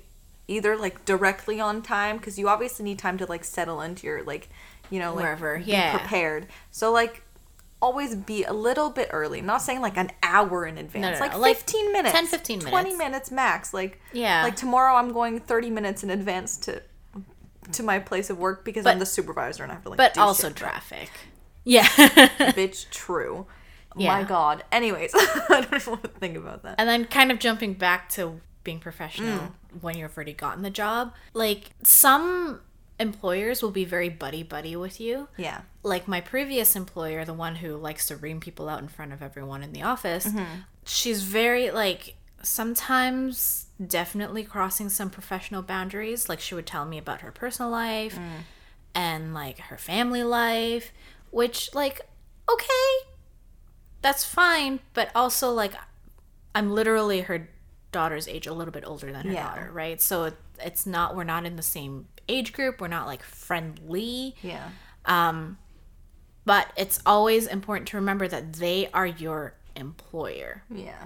[0.48, 4.22] either like directly on time because you obviously need time to like settle into your
[4.24, 4.48] like,
[4.90, 5.98] you know, like Wherever, be yeah.
[5.98, 6.46] prepared.
[6.70, 7.22] So like
[7.84, 9.38] always be a little bit early.
[9.40, 11.18] I'm not saying like an hour in advance.
[11.18, 12.14] no, like no, like 15 minutes.
[12.14, 12.98] 10, 15 20 minutes.
[12.98, 13.74] minutes max.
[13.74, 14.42] Like Yeah.
[14.42, 16.82] Like tomorrow I'm going 30 minutes in advance to
[17.72, 20.18] to my place of work because I'm the supervisor and I have to like but
[20.18, 21.10] also traffic.
[21.64, 21.86] Yeah.
[22.58, 23.46] bitch true.
[23.96, 24.08] Yeah.
[24.16, 24.64] My god.
[24.72, 26.74] Anyways, I don't want to think about that.
[26.78, 29.50] and then kind of jumping back to being professional Mm.
[29.82, 31.12] when you've already gotten the job.
[31.32, 32.60] Like some
[32.98, 35.28] employers will be very buddy buddy with you.
[35.36, 35.62] Yeah.
[35.82, 39.22] like my previous employer, the one who likes to ream people out in front of
[39.22, 40.60] everyone in the office, mm-hmm.
[40.84, 46.28] she's very like sometimes definitely crossing some professional boundaries.
[46.28, 48.42] Like she would tell me about her personal life mm.
[48.94, 50.92] and like her family life,
[51.30, 52.00] which like
[52.50, 53.08] okay,
[54.02, 55.74] that's fine, but also like
[56.54, 57.48] I'm literally her
[57.90, 59.48] daughter's age, a little bit older than her Yeah.
[59.48, 60.00] daughter, right?
[60.00, 64.34] So it, it's not we're not in the same age group, we're not like friendly
[64.42, 64.68] Yeah.
[65.04, 65.58] Um,
[66.44, 70.62] but it's always important to remember that they are your employer.
[70.70, 71.04] Yeah.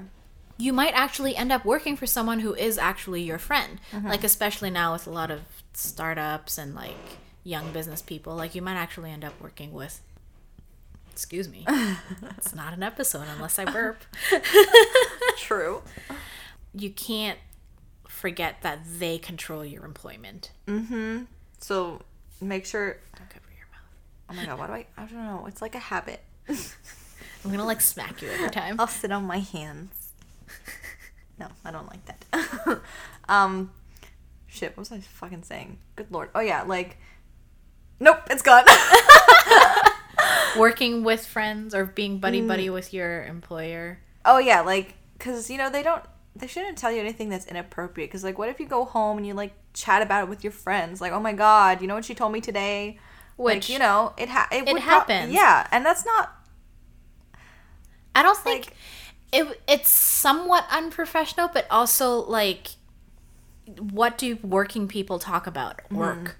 [0.56, 3.80] You might actually end up working for someone who is actually your friend.
[3.92, 4.08] Mm-hmm.
[4.08, 5.40] Like especially now with a lot of
[5.72, 6.96] startups and like
[7.44, 10.00] young business people, like you might actually end up working with
[11.18, 11.64] Excuse me.
[12.36, 14.04] it's not an episode unless I burp.
[15.36, 15.82] True.
[16.72, 17.40] You can't
[18.18, 20.50] forget that they control your employment.
[20.66, 21.24] Mm-hmm.
[21.60, 22.02] So
[22.40, 22.98] make sure.
[23.16, 24.30] Don't cover your mouth.
[24.30, 24.86] Oh my god, what do I?
[24.96, 25.46] I don't know.
[25.46, 26.20] It's like a habit.
[26.48, 28.80] I'm gonna like smack you every time.
[28.80, 30.12] I'll sit on my hands.
[31.38, 32.80] No, I don't like that.
[33.28, 33.70] um,
[34.48, 34.70] shit.
[34.76, 35.78] What was I fucking saying?
[35.96, 36.30] Good lord.
[36.34, 36.96] Oh yeah, like.
[38.00, 38.64] Nope, it's gone.
[40.56, 42.20] Working with friends or being Mm.
[42.20, 44.00] buddy buddy with your employer.
[44.24, 46.02] oh yeah, like, cause you know they don't.
[46.38, 48.10] They shouldn't tell you anything that's inappropriate.
[48.10, 50.52] Cause like, what if you go home and you like chat about it with your
[50.52, 51.00] friends?
[51.00, 52.98] Like, oh my god, you know what she told me today?
[53.36, 55.32] Which like, you know, it ha- it, it would happens.
[55.32, 56.32] yeah, and that's not
[58.14, 58.76] I don't think Like-
[59.30, 62.68] it it's somewhat unprofessional, but also like
[63.90, 65.80] what do working people talk about?
[65.92, 66.36] Work,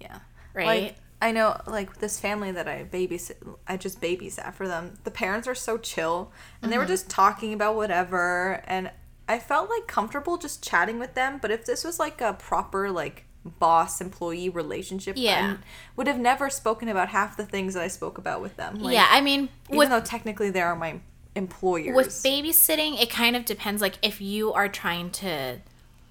[0.00, 0.18] Yeah.
[0.52, 0.66] right?
[0.66, 4.94] Like I know like this family that I babysit I just babysat for them.
[5.04, 6.82] The parents are so chill and they Mm-hmm.
[6.82, 8.90] were just talking about whatever and
[9.30, 12.90] I felt like comfortable just chatting with them, but if this was like a proper
[12.90, 13.24] like
[13.58, 15.56] boss employee relationship, Yeah.
[15.58, 15.64] I
[15.96, 18.80] would have never spoken about half the things that I spoke about with them.
[18.80, 21.00] Like, yeah, I mean, even with though technically they are my
[21.34, 21.94] employers.
[21.96, 23.80] with babysitting, it kind of depends.
[23.80, 25.58] Like if you are trying to,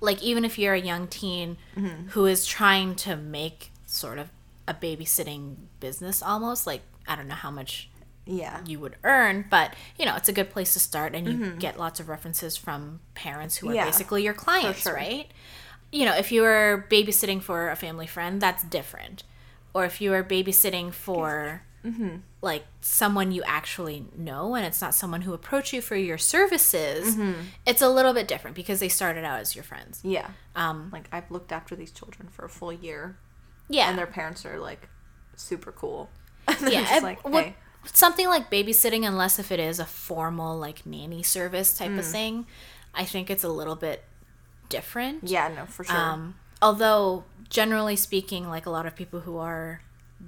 [0.01, 2.07] like even if you're a young teen Mm-hmm.
[2.09, 4.29] who is trying to make sort of
[4.67, 7.89] a babysitting business, almost like I don't know how much
[8.29, 8.61] yeah.
[8.65, 11.77] you would earn, but you know, it's a good place to start and you get
[11.79, 13.75] lots of references from parents who are Mm-hmm.
[13.77, 14.93] Yeah, basically your clients, sure.
[14.93, 15.27] right?
[15.91, 19.23] You know, if you were babysitting for a family friend, that's different.
[19.73, 22.17] Or if you are babysitting for Mm-hmm.
[22.41, 27.15] like someone you actually know and it's not someone who approached you for your services,
[27.15, 27.41] Mm-hmm.
[27.65, 30.01] it's a little bit different because they started out as your friends.
[30.03, 30.27] Yeah.
[30.57, 33.17] Um Like I've looked after these children for a full year
[33.69, 33.87] yeah.
[33.89, 34.89] and their parents are like
[35.37, 36.09] super cool.
[36.67, 37.55] Yeah, like, what- hey.
[37.85, 41.99] Something like babysitting, unless if it is a formal like nanny service type Mm.
[41.99, 42.45] of thing,
[42.93, 44.03] I think it's a little bit
[44.69, 45.23] different.
[45.23, 45.95] Yeah, no, for sure.
[45.97, 49.81] Um, although generally speaking, like a lot of people who are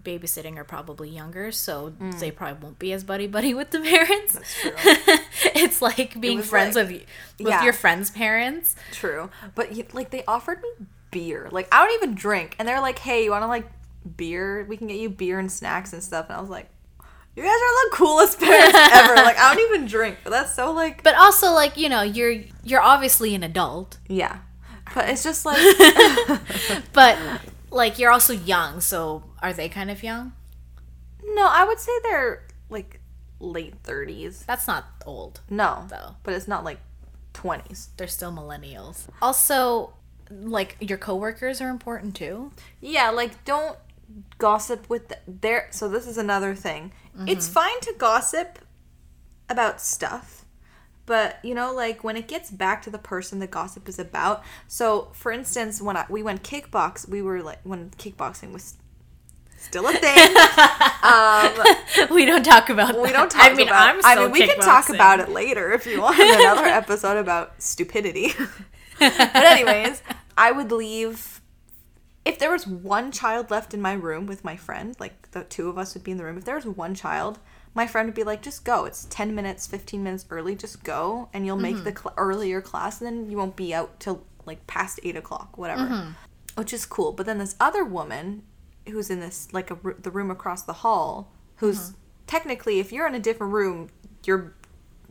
[0.03, 4.35] babysitting are probably younger, so they probably won't be as buddy buddy with the parents.
[4.35, 4.39] Mm.
[4.39, 4.53] That's
[5.03, 5.51] true.
[5.55, 7.01] it's like being was friends like- with
[7.39, 7.63] with Yeah.
[7.63, 8.75] your friends' parents.
[8.91, 9.29] True.
[9.55, 10.69] But like they offered me
[11.11, 11.49] beer.
[11.51, 13.69] Like I don't even drink, and they're like, "Hey, you want to like
[14.17, 14.65] beer?
[14.67, 16.69] We can get you beer and snacks and stuff." And I was like,
[17.35, 20.71] "You guys are the coolest parents ever." Like I don't even drink, but that's so
[20.71, 24.39] like But also, like you know, you're you're obviously an adult, yeah.
[24.93, 25.57] But it's just like
[26.93, 27.17] but
[27.71, 28.81] like you're also young.
[28.81, 30.33] So are they kind of young?
[31.23, 32.99] No, I would say they're like
[33.39, 34.45] late 30s.
[34.45, 35.41] That's not old.
[35.49, 35.85] No.
[35.89, 36.15] Though.
[36.23, 36.79] But it's not like
[37.33, 37.87] 20s.
[37.97, 39.07] They're still millennials.
[39.21, 39.93] Also,
[40.29, 42.51] like your coworkers are important too.
[42.79, 43.77] Yeah, like don't
[44.37, 46.93] gossip with th- their so this is another thing.
[47.27, 48.59] It's fine to gossip
[49.49, 50.45] about stuff.
[51.05, 54.43] But you know, like when it gets back to the person the gossip is about.
[54.67, 58.77] So, for instance, when I, we went kickbox, we were like when kickboxing was
[59.57, 60.35] still a thing.
[62.09, 62.99] um, we don't talk about.
[63.01, 63.95] we don't talk I mean, about.
[63.95, 64.05] I'm.
[64.05, 68.33] I mean, we can talk about it later if you want another episode about stupidity.
[68.99, 70.01] but anyways,
[70.37, 71.40] I would leave
[72.23, 74.95] if there was one child left in my room with my friend.
[74.99, 76.37] Like the two of us would be in the room.
[76.37, 77.39] If there was one child,
[77.73, 78.85] my friend would be like, "Just go.
[78.85, 80.55] It's ten minutes, fifteen minutes early.
[80.55, 81.85] Just go, and you'll make mm-hmm.
[81.85, 85.57] the cl- earlier class, and then you won't be out till like past eight o'clock,
[85.57, 86.11] whatever." Mm-hmm.
[86.55, 87.13] Which is cool.
[87.13, 88.43] But then this other woman
[88.89, 91.97] who's in this like a, the room across the hall, who's mm-hmm.
[92.27, 93.89] technically, if you're in a different room,
[94.25, 94.53] you're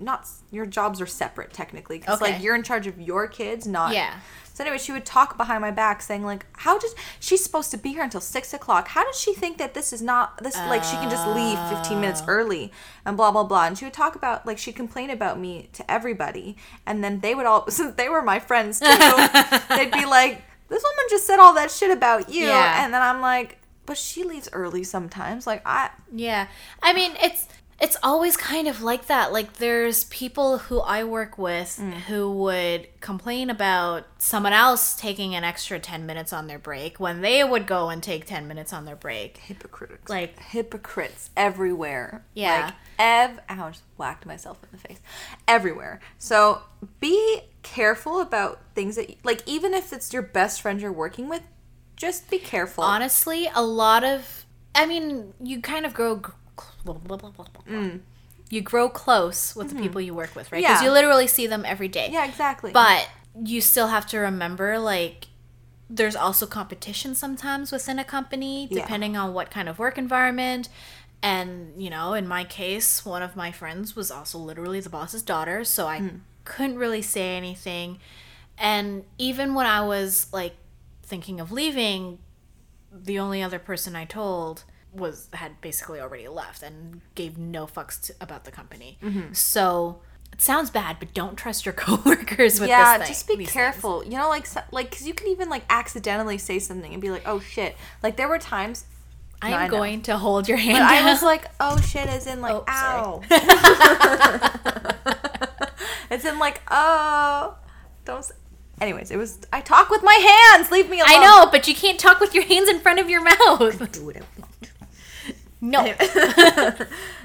[0.01, 2.33] not your jobs are separate technically because Okay.
[2.33, 4.15] like you're in charge of your kids, not Yeah.
[4.53, 7.79] So anyway, she would talk behind my back, saying like, "How does she's supposed to
[7.79, 8.89] be here until six o'clock?
[8.89, 12.01] How does she think that this is not this like she can just leave fifteen
[12.01, 12.29] minutes oh.
[12.29, 12.71] early
[13.07, 15.91] and blah blah blah?" And she would talk about like she'd complain about me to
[15.91, 18.87] everybody, and then they would all since they were my friends too,
[19.71, 22.85] they'd be like, "This woman just said all that shit about you," Yeah.
[22.85, 26.49] and then I'm like, "But she leaves early sometimes." Like I Yeah.
[26.83, 27.47] I mean, it's
[27.81, 29.33] it's always kind of like that.
[29.33, 31.93] Like there's people who I work with Mm.
[32.03, 37.23] who would complain about someone else taking an extra 10 minutes on their break when
[37.23, 39.39] they would go and take 10 minutes on their break.
[39.39, 42.67] hypocrites Like- hypocrites everywhere Yeah.
[42.67, 44.99] like ev ow, I just whacked myself in the face
[45.49, 46.63] everywhere so
[47.01, 51.43] be careful about things that like even if it's your best friend you're working with
[51.97, 56.23] just be careful Honestly, a lot of I mean, you kind of grow
[56.61, 58.01] g-
[58.51, 60.61] you grow close with the people you work with, right?
[60.63, 60.83] Because Mm.
[60.83, 60.89] Yeah.
[60.89, 62.09] you literally see them every day.
[62.11, 63.09] yeah exactly But
[63.45, 65.29] you still have to remember, like,
[65.89, 68.83] there's also competition sometimes within a company, Yeah.
[68.83, 70.69] depending on what kind of work environment.
[71.23, 75.23] And, you know, in my case, one of my friends was also literally the boss's
[75.23, 76.09] daughter, so I Hmm.
[76.45, 77.99] couldn't really say anything.
[78.59, 80.57] And even when I was, like,
[81.03, 82.19] thinking of leaving,
[82.93, 88.01] the only other person I told was had basically already left and gave no fucks
[88.03, 88.99] to, about the company.
[89.03, 89.33] Mm-hmm.
[89.33, 90.01] So
[90.33, 93.15] it sounds bad, but don't trust your coworkers with yeah this thing.
[93.15, 96.93] just be careful you know like like because you can even like accidentally say something
[96.93, 98.87] and be like oh shit like there were times things.
[99.43, 99.71] No, I'm I know.
[99.71, 100.79] going to hold your hand.
[100.79, 103.23] but I was like oh shit as in like Oh, ow
[106.11, 107.57] it's in like oh
[108.05, 108.31] don't
[108.81, 110.15] anyways it was i talk with my
[110.55, 112.99] hands leave me alone I know, but you can't talk with your hands in front
[112.99, 113.93] of your mouth.
[113.93, 114.70] do what I want.
[115.61, 115.83] No.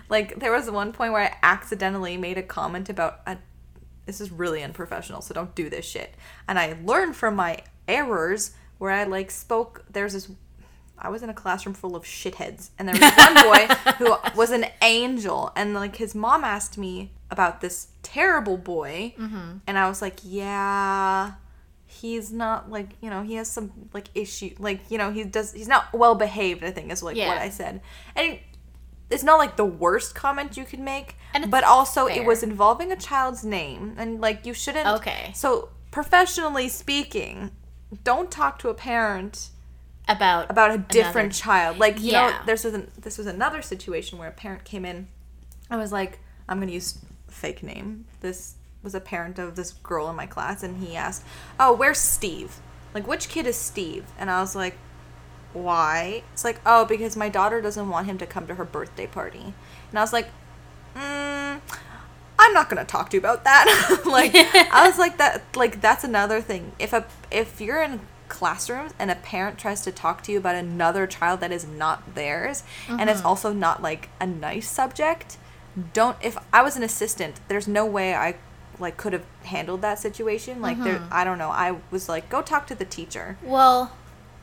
[0.10, 3.38] like there was one point where I accidentally made a comment about a
[4.06, 6.14] this is really unprofessional, so don't do this shit.
[6.48, 10.30] And I learned from my errors where I like spoke there's this
[10.98, 14.52] I was in a classroom full of shitheads and there was one boy who was
[14.52, 19.58] an angel and like his mom asked me about this terrible boy mm-hmm.
[19.68, 21.34] and I was like, "Yeah,
[22.02, 25.54] he's not like you know he has some like issue like you know he does
[25.54, 27.30] he's not well behaved i think is like Yeah.
[27.30, 27.82] what i said
[28.16, 28.40] and
[29.10, 32.44] it's not like the worst comment you could make And it's but also it was
[32.44, 35.32] involving a child's name and like you shouldn't Okay.
[35.34, 37.52] so professionally speaking
[38.04, 39.50] don't talk to a parent
[40.08, 42.42] About about a different Another- child like you know Yeah.
[42.46, 45.08] this was an, this was another situation where a parent came in
[45.70, 50.10] i was like i'm gonna use fake name this was a parent of this girl
[50.10, 51.24] in my class and he asked
[51.60, 52.60] oh where's steve?
[52.94, 54.06] Like which kid is steve?
[54.18, 54.78] And i was like
[55.52, 56.24] why?
[56.34, 59.54] It's like oh because my daughter doesn't want him to come to her birthday party.
[59.90, 60.30] And i was like
[60.96, 61.60] mm,
[62.40, 64.02] i'm not gonna talk to you about that.
[64.06, 66.72] Like i was like that like that's another thing.
[66.80, 70.56] If a if you're in classrooms and a parent tries to talk to you about
[70.56, 75.38] another child that is not theirs and it's also not like a nice subject
[75.94, 78.36] don't if i was an assistant there's no way i
[78.80, 82.42] like could have handled that situation like there i don't know i was like go
[82.42, 83.92] talk to the teacher Well,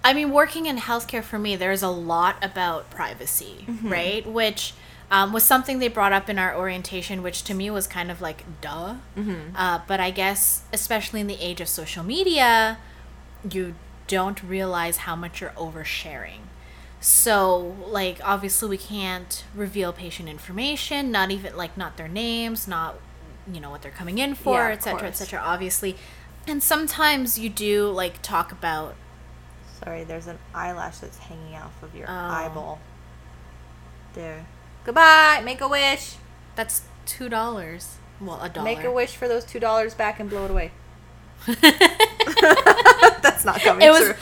[0.04, 4.26] I mean, working in healthcare for me, there's a lot about privacy, right?
[4.26, 4.74] Which
[5.12, 8.20] um, was something they brought up in our orientation, which to me was kind of
[8.20, 8.96] like, duh.
[9.54, 12.78] Uh, but I guess, especially in the age of social media,
[13.48, 13.76] you
[14.08, 16.40] don't realize how much you're oversharing.
[17.00, 22.96] So, like, obviously, we can't reveal patient information, not even like not their names, not
[23.50, 25.20] you know what they're coming in for, Yeah, etc., course.
[25.20, 25.40] etc.
[25.44, 25.96] Obviously,
[26.46, 28.94] and sometimes you do like talk about
[29.84, 32.12] sorry there's an eyelash that's hanging off of your Oh.
[32.12, 32.78] eyeball
[34.14, 34.46] There.
[34.84, 35.40] Goodbye.
[35.44, 36.16] Make a wish.
[36.56, 37.96] That's two dollars.
[38.20, 38.64] Well, a dollar.
[38.64, 40.70] Make a wish for those two dollars back and blow it away.
[43.22, 44.04] That's not coming It was.
[44.04, 44.14] true.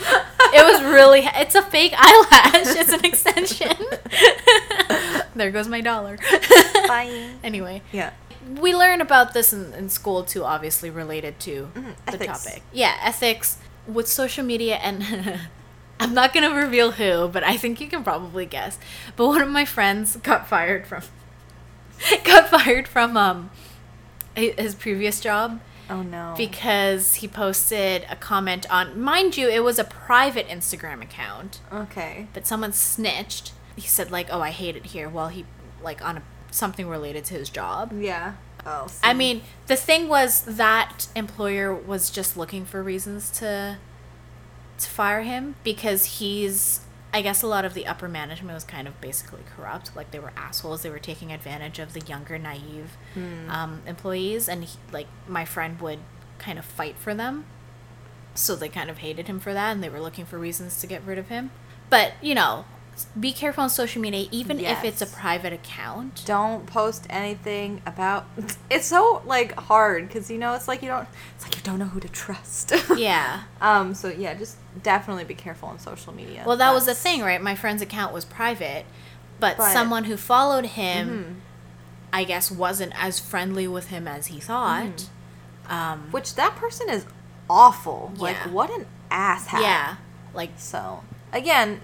[0.54, 1.22] it was really.
[1.34, 2.76] It's a fake eyelash.
[2.76, 3.76] It's an extension.
[5.34, 6.16] there goes my dollar.
[6.86, 7.30] Bye.
[7.42, 8.10] anyway, Yeah.
[8.58, 10.44] We learn about this in, in school too.
[10.44, 11.90] Obviously related to the Mm-hmm.
[12.08, 12.44] Ethics.
[12.44, 12.62] topic.
[12.72, 15.38] Yeah, ethics with social media and.
[16.02, 18.78] I'm not gonna reveal who, but I think you can probably guess.
[19.16, 21.02] But one of my friends got fired from
[22.24, 23.50] got fired from um
[24.34, 26.32] his previous job Oh no.
[26.38, 32.28] because he posted a comment on mind you it was a private instagram account okay.
[32.32, 35.44] but someone snitched he said like oh i hate it here while he
[35.82, 37.92] like on a, something related to his job.
[38.00, 38.34] Yeah.
[38.66, 38.88] Oh.
[39.02, 43.78] i mean the thing was that employer was just looking for reasons to
[44.76, 46.80] to fire him because he's
[47.12, 49.94] i guess a lot of the upper management was kind of basically corrupt.
[49.96, 50.82] Like they were assholes.
[50.82, 52.96] They were taking advantage of the younger naive
[53.48, 54.48] um, employees.
[54.48, 55.98] And he, like my friend would
[56.38, 57.44] kind of fight for them.
[58.34, 60.86] So they kind of hated him for that and they were looking for reasons to
[60.86, 61.50] get rid of him.
[61.88, 62.64] But you know
[63.18, 68.26] be careful on social media even if it's a private account don't post anything about.
[68.70, 71.08] It's so like hard because you know it's like you don't.
[71.34, 72.72] It's like you don't know who to trust.
[72.96, 73.94] yeah Um.
[73.94, 76.44] So yeah, just definitely be careful on social media.
[76.46, 77.40] Well, that was the thing, right?
[77.42, 78.84] My friend's account was private,
[79.40, 81.32] but, But- someone who followed him, Mm-hmm.
[82.12, 85.08] I guess, wasn't as friendly with him as he thought.
[85.68, 87.06] Um, Which that person is
[87.48, 88.12] awful.
[88.16, 89.62] Like what an asshat.
[89.62, 89.96] yeah,
[90.34, 91.80] like So again,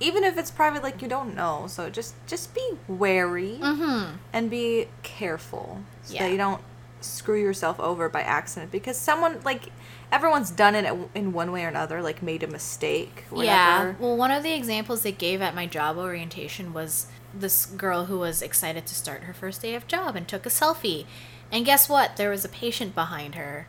[0.00, 1.66] even if it's private, like you don't know.
[1.68, 4.16] So just just be wary mm-hmm.
[4.32, 6.24] and be careful so Yeah.
[6.24, 6.62] that you don't
[7.00, 9.70] screw yourself over by accident because someone like
[10.10, 13.46] everyone's done it in one way or another like made a mistake whatever.
[13.46, 13.94] yeah.
[14.00, 18.18] Well, one of the examples they gave at my job orientation was this girl who
[18.18, 21.04] was excited to start her first day of job and took a selfie,
[21.52, 22.16] and guess what?
[22.16, 23.66] There was a patient behind her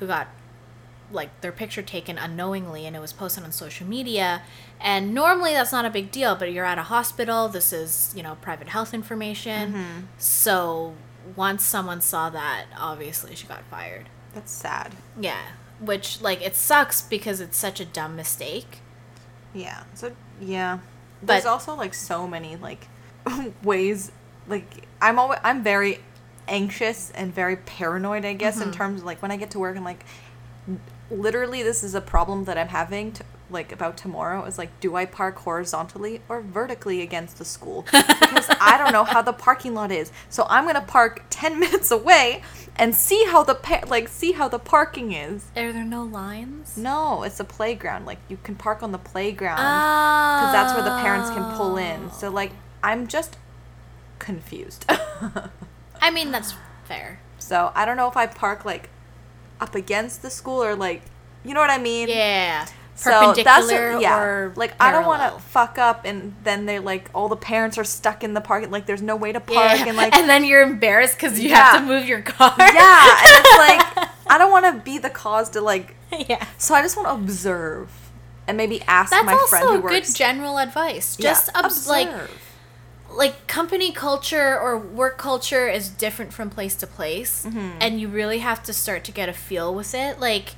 [0.00, 0.28] who got
[1.12, 4.42] like their picture taken unknowingly and it was posted on social media.
[4.80, 8.22] And normally that's not a big deal but you're at a hospital this is you
[8.22, 10.08] know private health information.
[10.18, 10.94] So
[11.36, 14.08] once someone saw that obviously she got fired.
[14.34, 14.92] That's sad.
[15.20, 15.42] Yeah.
[15.80, 18.78] Which like it sucks because it's such a dumb mistake.
[19.54, 19.84] Yeah.
[19.94, 20.78] So yeah.
[21.22, 22.88] There's But- also like so many like
[23.62, 24.10] ways
[24.48, 26.00] like i'm always i'm very
[26.48, 28.70] anxious and very paranoid i guess Mm-hmm.
[28.70, 30.04] in terms of like when i get to work and like
[31.12, 34.96] literally this is a problem that i'm having to, like about tomorrow is like do
[34.96, 37.84] i park horizontally or vertically against the school?
[37.92, 40.10] Because i don't know how the parking lot is.
[40.30, 42.42] So i'm gonna park 10 minutes away
[42.76, 45.44] and see how the pa- like see how the parking is.
[45.54, 46.76] Are there no lines?
[46.76, 48.06] No it's a playground.
[48.06, 51.76] Like you can park on the playground because because that's where the parents can pull
[51.76, 52.06] in.
[52.06, 52.16] Oh.
[52.16, 53.36] So like i'm just
[54.18, 54.86] confused.
[56.00, 57.20] I mean that's fair.
[57.38, 58.88] So i don't know if i park like
[59.62, 61.00] up against the school or like
[61.44, 64.18] you know what i mean yeah So that's what- yeah.
[64.20, 67.78] or like I don't want to fuck up and then they're like all the parents
[67.78, 69.86] are stuck in the park like there's no way to park yeah.
[69.88, 71.56] and like and then you're embarrassed because you Yeah.
[71.64, 75.10] have to move your car yeah and it's like I don't want to be the
[75.10, 75.94] cause to like
[76.30, 77.90] yeah so I just want to observe
[78.46, 81.88] and maybe ask that's my friend That's also who good general advice Yeah, just obs-
[81.88, 82.30] like observe.
[82.30, 82.38] like
[83.46, 87.78] company culture or work culture is different from place to place Mm-hmm.
[87.80, 90.54] and you really have to start to get a feel with it like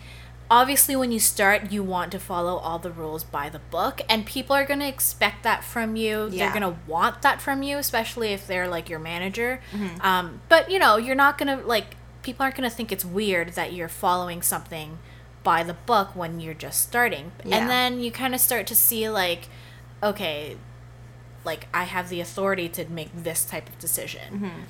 [0.50, 4.26] obviously when you start you want to follow all the rules by the book and
[4.26, 6.50] people are going to expect that from you Yeah.
[6.50, 10.00] they're going to want that from you especially if they're like your manager Mm-hmm.
[10.02, 13.04] um, but you know you're not going to like people aren't going to think it's
[13.04, 14.98] weird that you're following something
[15.42, 17.56] by the book when you're just starting Yeah.
[17.58, 19.48] and then you kind of start to see like
[20.02, 20.56] okay
[21.44, 24.34] like I have the authority to make this type of decision.
[24.34, 24.60] Mm-hmm.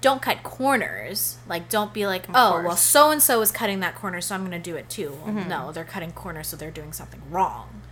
[0.00, 1.38] Don't cut corners.
[1.48, 4.42] Like don't be like, oh, well so and so is cutting that corner, so I'm
[4.46, 5.18] going to do it too.
[5.24, 5.48] Well, Mm-hmm.
[5.48, 7.82] No, they're cutting corners so they're doing something wrong.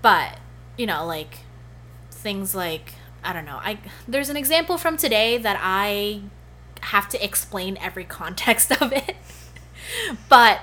[0.00, 0.38] But,
[0.76, 1.38] you know, like
[2.10, 2.94] things like
[3.24, 3.58] I don't know.
[3.62, 6.22] I there's an example from today that I
[6.82, 9.16] have to explain every context of it.
[10.28, 10.60] but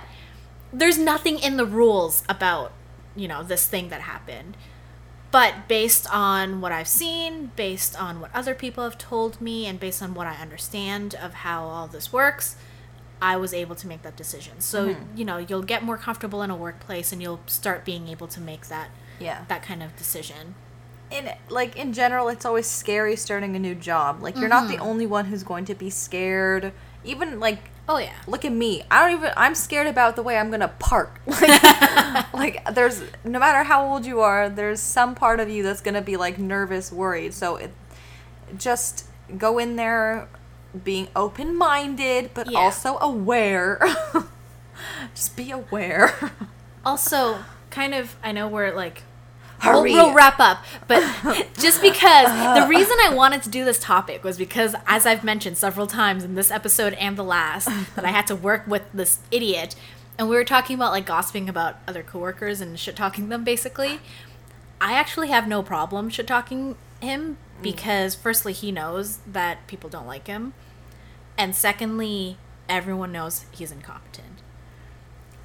[0.71, 2.71] there's nothing in the rules about,
[3.15, 4.55] you know, this thing that happened.
[5.39, 9.75] But based on what I've seen, based on what other people have told me, and
[9.79, 12.55] based on what I understand of how all this works,
[13.21, 14.55] I was able to make that decision.
[14.61, 18.27] So, you know, you'll get more comfortable in a workplace and you'll start being able
[18.27, 20.55] to make that yeah that kind of decision.
[21.11, 24.75] in like in general it's always scary starting a new job like you're not the
[24.75, 24.89] Mm-hmm.
[24.91, 26.73] only one who's going to be scared
[27.11, 28.13] even like Oh yeah.
[28.27, 32.33] look at me i don't even i'm scared about the way i'm gonna park like,
[32.33, 36.01] like there's no matter how old you are there's some part of you that's gonna
[36.01, 37.71] be like nervous worried so it
[38.57, 39.05] just
[39.37, 40.27] go in there
[40.83, 42.59] being open minded, but Yeah.
[42.59, 43.79] also aware.
[45.15, 46.13] just be aware.
[46.85, 47.39] Also,
[47.71, 49.01] kind of, I know we're like.
[49.63, 51.01] We'll, we'll wrap up, but
[51.57, 55.57] just because the reason I wanted to do this topic was because, as I've mentioned
[55.57, 59.19] several times in this episode and the last, that I had to work with this
[59.31, 59.75] idiot,
[60.17, 63.43] and we were talking about like gossiping about other coworkers and shit talking them.
[63.43, 63.99] Basically,
[64.79, 67.63] I actually have no problem shit talking him mm.
[67.63, 70.53] because, firstly, he knows that people don't like him,
[71.37, 72.37] and secondly,
[72.69, 74.41] everyone knows he's incompetent.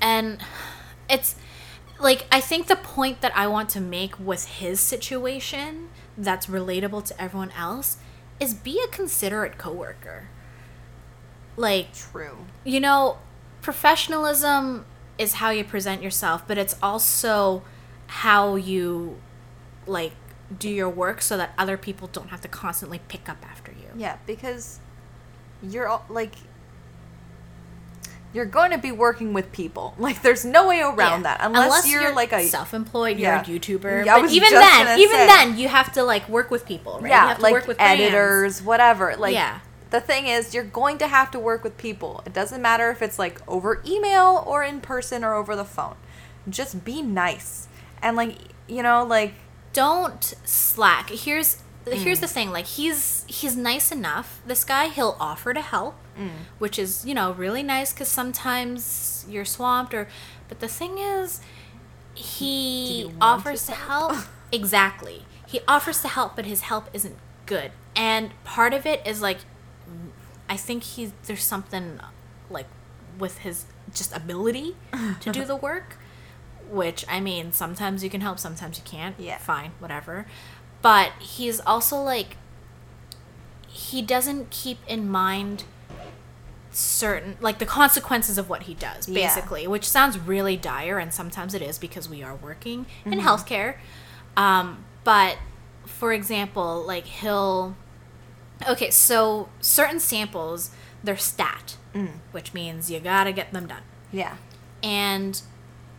[0.00, 0.40] And
[1.08, 1.36] it's
[2.00, 7.04] like I think the point that I want to make with his situation that's relatable
[7.06, 7.98] to everyone else
[8.38, 10.28] is be a considerate coworker.
[11.56, 12.46] Like True.
[12.64, 13.18] you know,
[13.60, 14.86] professionalism
[15.18, 17.62] is how you present yourself, but it's also
[18.06, 19.20] how you
[19.86, 20.12] like
[20.58, 23.88] do your work so that other people don't have to constantly pick up after you.
[23.96, 24.80] Yeah, because
[25.62, 26.34] you're all, like
[28.32, 29.94] you're going to be working with people.
[29.98, 31.22] Like there's no way around Yeah.
[31.22, 33.44] that unless, you're, like a self-employed, Yeah.
[33.46, 34.04] you're a YouTuber.
[34.06, 35.26] Yeah, but even then, even say.
[35.26, 37.02] then, you have to like work with people, right?
[37.02, 38.00] you yeah, have to like work with brands.
[38.02, 39.16] editors, whatever.
[39.16, 39.60] Like Yeah.
[39.90, 42.22] the thing is you're going to have to work with people.
[42.24, 45.96] It doesn't matter if it's like over email or in person or over the phone.
[46.48, 47.68] Just be nice.
[48.02, 48.36] And like
[48.68, 49.34] you know, like
[49.72, 51.10] don't slack.
[51.10, 52.20] Here's here's Mm.
[52.22, 52.50] the thing.
[52.52, 54.40] Like he's he's nice enough.
[54.46, 56.30] This guy, he'll offer to help, Mm.
[56.58, 60.06] which is you know really nice because sometimes you're swamped or.
[60.48, 61.40] But the thing is,
[62.14, 64.16] he offers to to help.
[64.52, 65.24] exactly.
[65.46, 67.16] He offers to help, but his help isn't
[67.46, 67.72] good.
[67.96, 69.38] And part of it is like,
[70.48, 72.00] I think he there's something
[72.50, 72.66] like
[73.18, 73.64] with his
[73.94, 74.76] just ability
[75.20, 75.96] to do the work
[76.70, 79.16] which I mean, sometimes you can help, sometimes you can't.
[79.18, 79.38] Yeah.
[79.38, 80.26] Fine, whatever.
[80.82, 82.36] But he's also like
[83.66, 85.64] he doesn't keep in mind
[86.72, 89.26] certain like the consequences of what he does Yeah.
[89.26, 93.26] basically which sounds really dire and sometimes it is because we are working in Mm-hmm.
[93.26, 93.76] healthcare
[94.36, 95.36] um, but
[95.84, 97.74] for example like he'll
[98.68, 100.70] okay so certain samples
[101.02, 102.20] they're stat Mm.
[102.30, 104.36] which means you gotta get them done yeah.
[104.80, 105.42] and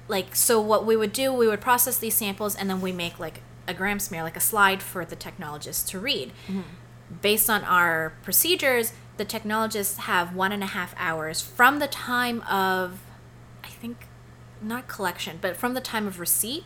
[0.08, 3.20] like so what we would do we would process these samples and then we make
[3.20, 6.32] like a gram smear like a slide for the technologist to read
[7.22, 12.42] based on our procedures the technologists have one and a half hours from the time
[12.42, 13.00] of
[13.64, 14.08] i think
[14.62, 16.64] not collection but from the time of receipt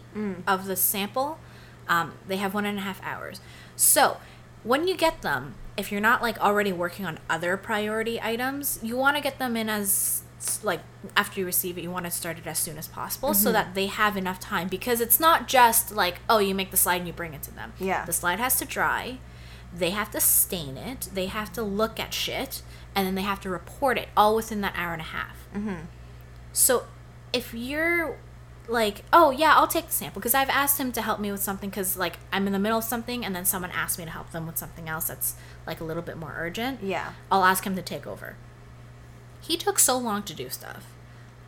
[0.47, 1.39] of the sample
[1.87, 3.39] um, they have one and a half hours.
[3.75, 4.17] So
[4.63, 8.97] when you get them if you're not like already working on other priority items you
[8.97, 10.23] want to get them in as
[10.63, 10.79] like
[11.15, 13.75] after you receive it you want to start it as soon as possible so that
[13.75, 17.07] they have enough time because it's not just like oh you make the slide and
[17.07, 17.73] you bring it to them.
[17.79, 18.05] Yeah.
[18.05, 19.19] the slide has to dry
[19.77, 22.61] they have to stain it they have to look at shit
[22.95, 25.85] and then they have to report it all within that hour and a half mm-hmm.
[26.53, 26.85] so
[27.33, 28.17] if you're
[28.67, 31.41] like, oh yeah, I'll take the sample because I've asked him to help me with
[31.41, 34.11] something because like I'm in the middle of something and then someone asked me to
[34.11, 35.35] help them with something else that's
[35.67, 36.81] like a little bit more urgent.
[36.81, 37.13] Yeah.
[37.31, 38.35] I'll ask him to take over.
[39.41, 40.87] He took so long to do stuff.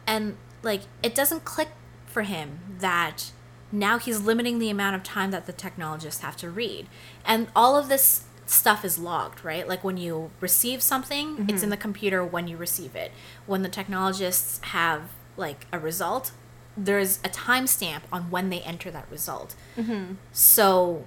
[0.06, 1.70] And like it doesn't click
[2.06, 3.32] for him that
[3.72, 6.88] now he's limiting the amount of time that the technologists have to read.
[7.26, 9.68] And all of this stuff is logged, right?
[9.68, 11.70] Like when you receive something, it's in mm-hmm.
[11.72, 13.12] the computer when you receive it.
[13.46, 16.32] When the technologists have like a result,
[16.78, 19.56] there's a timestamp on when they enter that result.
[19.76, 20.14] Mm-hmm.
[20.32, 21.06] So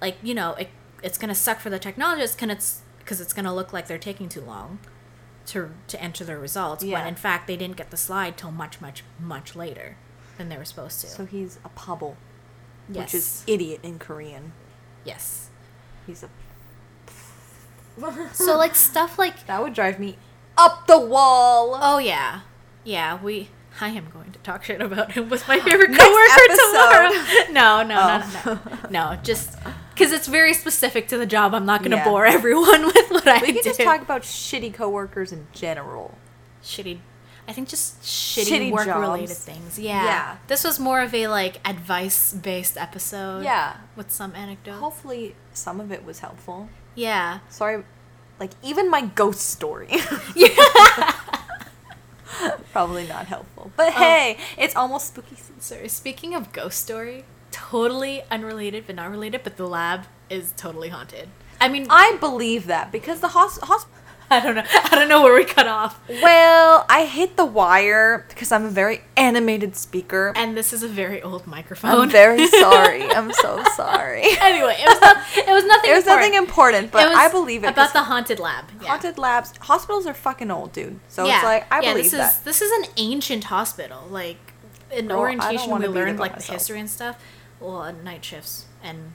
[0.00, 0.68] like you know it,
[1.02, 4.28] it's gonna suck for the technologists, because it's because it's gonna look like they're taking
[4.28, 4.78] too long
[5.46, 6.98] to to enter their results Yeah.
[6.98, 9.96] when in fact they didn't get the slide till much much much later
[10.42, 12.16] than they were supposed to So he's a pubble,
[12.88, 14.52] yes which is idiot in Korean.
[15.04, 15.48] yes
[16.06, 16.28] He's a
[18.32, 20.16] so like stuff like That would drive me
[20.56, 21.78] up the wall.
[21.80, 22.40] oh yeah
[22.84, 23.48] yeah we
[23.80, 27.08] I am going to talk shit about him with my favorite coworker tomorrow.
[27.52, 28.42] No, no, Oh.
[28.44, 29.20] no, no, no, no.
[29.22, 29.56] Just
[29.94, 32.04] because it's very specific to the job, I'm not going to Yeah.
[32.04, 33.46] bore everyone with what I think.
[33.46, 33.62] we do.
[33.62, 36.18] can just talk about shitty coworkers in general.
[36.62, 36.98] shitty
[37.48, 40.04] i think just shitty, Shitty work related things yeah.
[40.04, 40.36] Yeah.
[40.46, 43.76] this was more of a like advice based episode Yeah.
[43.96, 46.68] with some anecdotes Hopefully, some of it was helpful.
[46.94, 47.82] yeah Sorry,
[48.40, 49.88] like even my ghost story.
[52.72, 53.70] Probably not helpful.
[53.76, 53.92] But oh.
[53.92, 55.60] hey, it's almost spooky season.
[55.60, 60.88] sorry speaking of ghost story totally unrelated but not related but the lab is totally
[60.88, 61.28] haunted
[61.60, 63.84] i mean I believe that because the hos- hos-
[64.36, 64.64] I don't know.
[64.64, 66.00] I don't know where we cut off.
[66.08, 70.32] Well, I hit the wire because I'm a very animated speaker.
[70.34, 71.90] And this is a very old microphone.
[71.90, 73.04] I'm very sorry.
[73.10, 74.22] I'm so sorry.
[74.40, 75.82] anyway, it was not, it was nothing.
[75.92, 76.32] It was important.
[76.32, 77.70] nothing important, but I believe it.
[77.70, 78.64] About the haunted lab.
[78.80, 78.88] Yeah.
[78.88, 79.52] haunted labs.
[79.60, 80.98] Hospitals are fucking old, dude.
[81.08, 81.36] So yeah.
[81.36, 82.32] it's like I yeah, believe this that.
[82.32, 84.06] is this is an ancient hospital.
[84.08, 84.38] Like
[84.90, 87.22] in Girl, orientation, we wanna be there learned like the history and stuff.
[87.60, 89.12] Well, night shifts and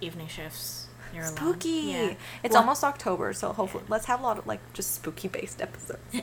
[0.00, 0.79] evening shifts.
[1.14, 1.24] You're.
[1.24, 1.68] Spooky.
[1.68, 2.14] Yeah.
[2.42, 5.60] It's Well- almost October, so hopefully let's have a lot of like just spooky based
[5.66, 6.00] episodes.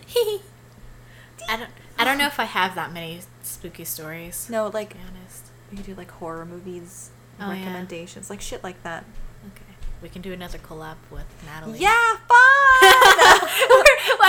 [1.49, 1.69] I don't.
[1.99, 4.47] I don't know if I have that many spooky stories.
[4.49, 5.45] No, like honest.
[5.71, 7.09] we could do like horror movies,
[7.39, 7.59] Oh, yeah.
[7.59, 9.03] recommendations, like shit like that.
[9.47, 9.63] Okay.
[10.01, 11.79] We can do another collab with Natalie.
[11.79, 12.27] Yeah, fun.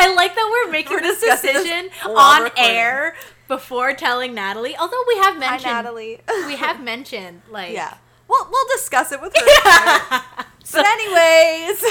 [0.01, 2.65] I like that we're making We're this discussing this decision on recording.
[2.65, 3.15] air
[3.49, 4.77] before telling Natalie.
[4.77, 6.21] Although we have Hi, mentioned, Natalie.
[6.47, 7.95] we have mentioned like yeah.
[8.29, 10.21] We'll we'll discuss it with her.
[10.65, 11.85] So- but anyways,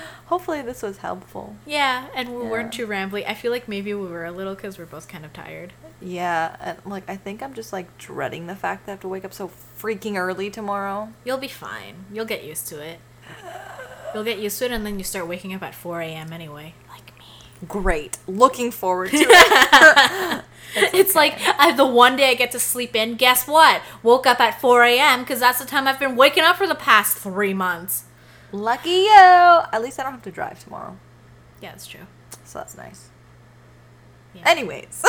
[0.26, 1.54] hopefully this was helpful.
[1.66, 2.50] Yeah, and we Yeah.
[2.50, 3.28] weren't too rambly.
[3.28, 5.72] I feel like maybe we were a little because we're both kind of tired.
[6.00, 9.08] Yeah, and like I think I'm just like dreading the fact that I have to
[9.08, 11.12] wake up so freaking early tomorrow.
[11.24, 12.06] You'll be fine.
[12.12, 12.98] You'll get used to it.
[14.14, 16.32] You'll get used to it, and then you start waking up at 4 a.m.
[16.32, 17.26] anyway, like me.
[17.68, 18.16] Great.
[18.26, 20.44] Looking forward to it.
[20.74, 23.14] It's like I, the one day I get to sleep in.
[23.16, 23.82] Guess what?
[24.02, 25.20] Woke up at 4 a.m.
[25.20, 28.04] because that's the time I've been waking up for the past three months.
[28.52, 29.10] Lucky you.
[29.72, 30.96] At least I don't have to drive tomorrow.
[31.60, 32.06] Yeah, that's true.
[32.44, 33.08] So that's nice.
[34.34, 34.42] Yeah.
[34.46, 35.02] Anyways.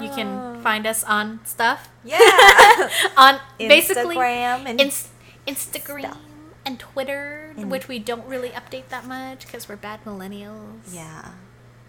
[0.00, 1.90] You can find us on stuff.
[2.04, 2.18] yeah.
[3.16, 5.08] on basically Instagram and Inst-
[5.46, 6.18] Instagram stuff.
[6.64, 10.80] and Twitter, And- which we don't really update that much because we're bad millennials.
[10.92, 11.32] yeah.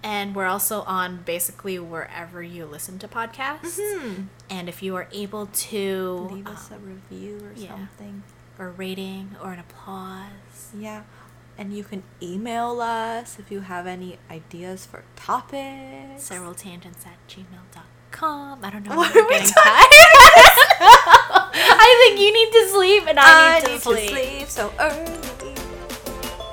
[0.04, 3.80] And we're also on basically wherever you listen to podcasts.
[3.80, 4.24] Hmm.
[4.50, 7.70] And if you are able to Leave us a um, review or yeah.
[7.70, 8.24] something.
[8.58, 10.72] or a rating or an applause.
[10.78, 11.04] Yeah.
[11.58, 16.24] And you can email us if you have any ideas for topics.
[16.24, 18.60] Several tangents at gmail.com.
[18.64, 18.96] I don't know.
[18.98, 19.98] What are we getting talking-
[21.64, 24.48] I think you need to sleep and I, I need, to, sleep.
[24.48, 25.20] so early.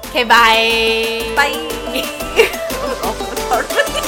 [0.06, 1.22] Okay, bye.
[1.36, 3.24] Bye.
[3.50, 4.07] 儿子。